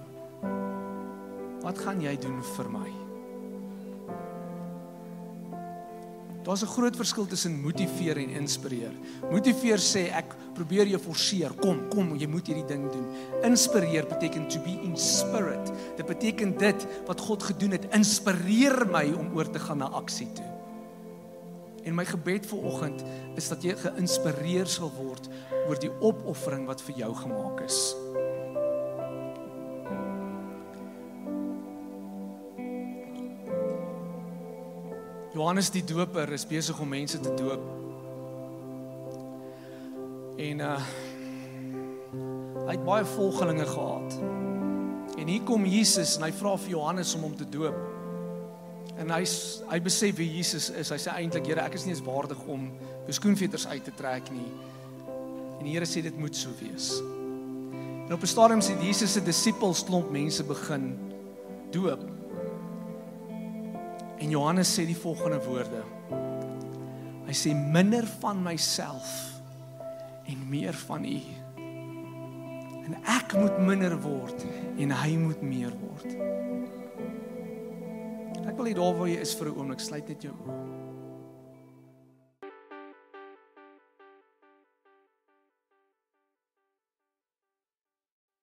Wat 1.64 1.80
gaan 1.80 2.04
jy 2.04 2.16
doen 2.20 2.42
vir 2.56 2.70
my? 2.72 3.03
Daar's 6.44 6.62
'n 6.62 6.66
groot 6.76 6.96
verskil 6.96 7.26
tussen 7.26 7.60
motiveer 7.60 8.16
en 8.16 8.28
inspireer. 8.28 8.92
Motiveer 9.30 9.78
sê 9.78 10.12
ek 10.12 10.34
probeer 10.54 10.86
jou 10.86 11.00
forceer, 11.00 11.50
kom, 11.60 11.88
kom, 11.88 12.16
jy 12.16 12.26
moet 12.26 12.46
hierdie 12.46 12.66
ding 12.66 12.92
doen. 12.92 13.06
Inspireer 13.42 14.06
beteken 14.06 14.48
to 14.48 14.60
be 14.60 14.76
in 14.82 14.96
spirit. 14.96 15.72
Dit 15.96 16.06
beteken 16.06 16.58
dit 16.58 16.86
wat 17.06 17.20
God 17.20 17.42
gedoen 17.42 17.70
het, 17.70 17.86
inspireer 17.94 18.86
my 18.86 19.12
om 19.12 19.36
oor 19.36 19.50
te 19.50 19.58
gaan 19.58 19.78
na 19.78 19.88
aksie 19.88 20.32
toe. 20.32 20.50
En 21.84 21.94
my 21.94 22.04
gebed 22.04 22.46
vir 22.46 22.58
oggend 22.58 23.04
is 23.36 23.48
dat 23.48 23.62
jy 23.62 23.74
geïnspireer 23.76 24.66
sal 24.66 24.92
word 24.96 25.28
oor 25.68 25.78
die 25.80 25.92
opoffering 26.00 26.66
wat 26.66 26.82
vir 26.82 26.96
jou 26.96 27.14
gemaak 27.14 27.60
is. 27.60 27.94
Johannes 35.34 35.72
die 35.74 35.82
Doper 35.82 36.30
is 36.32 36.44
besig 36.46 36.78
om 36.78 36.92
mense 36.94 37.18
te 37.18 37.32
doop. 37.34 37.62
En 40.38 40.62
uh 40.62 40.76
hy 42.64 42.72
het 42.78 42.84
baie 42.86 43.04
volgelinge 43.04 43.66
gehad. 43.68 44.14
En 45.20 45.28
hier 45.28 45.42
kom 45.44 45.66
Jesus 45.68 46.14
en 46.16 46.22
hy 46.24 46.30
vra 46.32 46.54
vir 46.62 46.70
Johannes 46.72 47.10
om 47.18 47.26
hom 47.26 47.34
te 47.36 47.44
doop. 47.50 47.76
En 49.02 49.10
hy 49.10 49.20
hy 49.72 49.80
besef 49.84 50.16
wie 50.22 50.30
Jesus 50.36 50.70
is. 50.70 50.94
Hy 50.94 51.00
sê 51.02 51.18
eintlik, 51.18 51.50
Here, 51.50 51.66
ek 51.66 51.76
is 51.76 51.84
nie 51.84 51.92
eens 51.96 52.04
waardig 52.06 52.40
om 52.46 52.70
jou 53.04 53.18
skoenveters 53.18 53.66
uit 53.74 53.84
te 53.84 53.92
trek 53.98 54.30
nie. 54.32 54.48
En 55.58 55.66
die 55.66 55.74
Here 55.74 55.90
sê 55.90 56.00
dit 56.06 56.16
moet 56.18 56.38
so 56.38 56.54
wees. 56.62 56.94
En 58.06 58.14
op 58.14 58.22
'n 58.22 58.32
stadium 58.36 58.62
sê 58.62 58.78
Jesus 58.80 59.12
se 59.12 59.20
disippels 59.20 59.84
klomp 59.84 60.10
mense 60.14 60.44
begin 60.44 60.94
doop. 61.74 62.13
En 64.24 64.30
Johannes 64.30 64.70
sê 64.72 64.86
die 64.88 64.96
volgende 64.96 65.36
woorde. 65.44 65.82
Hy 67.26 67.34
sê 67.36 67.50
minder 67.52 68.06
van 68.22 68.38
myself 68.40 69.10
en 70.24 70.46
meer 70.48 70.72
van 70.86 71.04
U. 71.04 71.18
En 72.84 72.96
ek 73.04 73.34
moet 73.36 73.58
minder 73.68 73.98
word 74.00 74.46
en 74.80 74.94
hy 74.96 75.10
moet 75.20 75.44
meer 75.44 75.76
word. 75.76 76.16
Ek 78.48 78.56
wil 78.56 78.70
hê 78.70 78.74
daar 78.80 78.96
waar 78.96 79.12
jy 79.12 79.20
is 79.20 79.36
vir 79.36 79.52
'n 79.52 79.58
oomblik 79.58 79.84
sluit 79.84 80.08
net 80.08 80.24
jou 80.24 80.32
oë. 80.32 80.83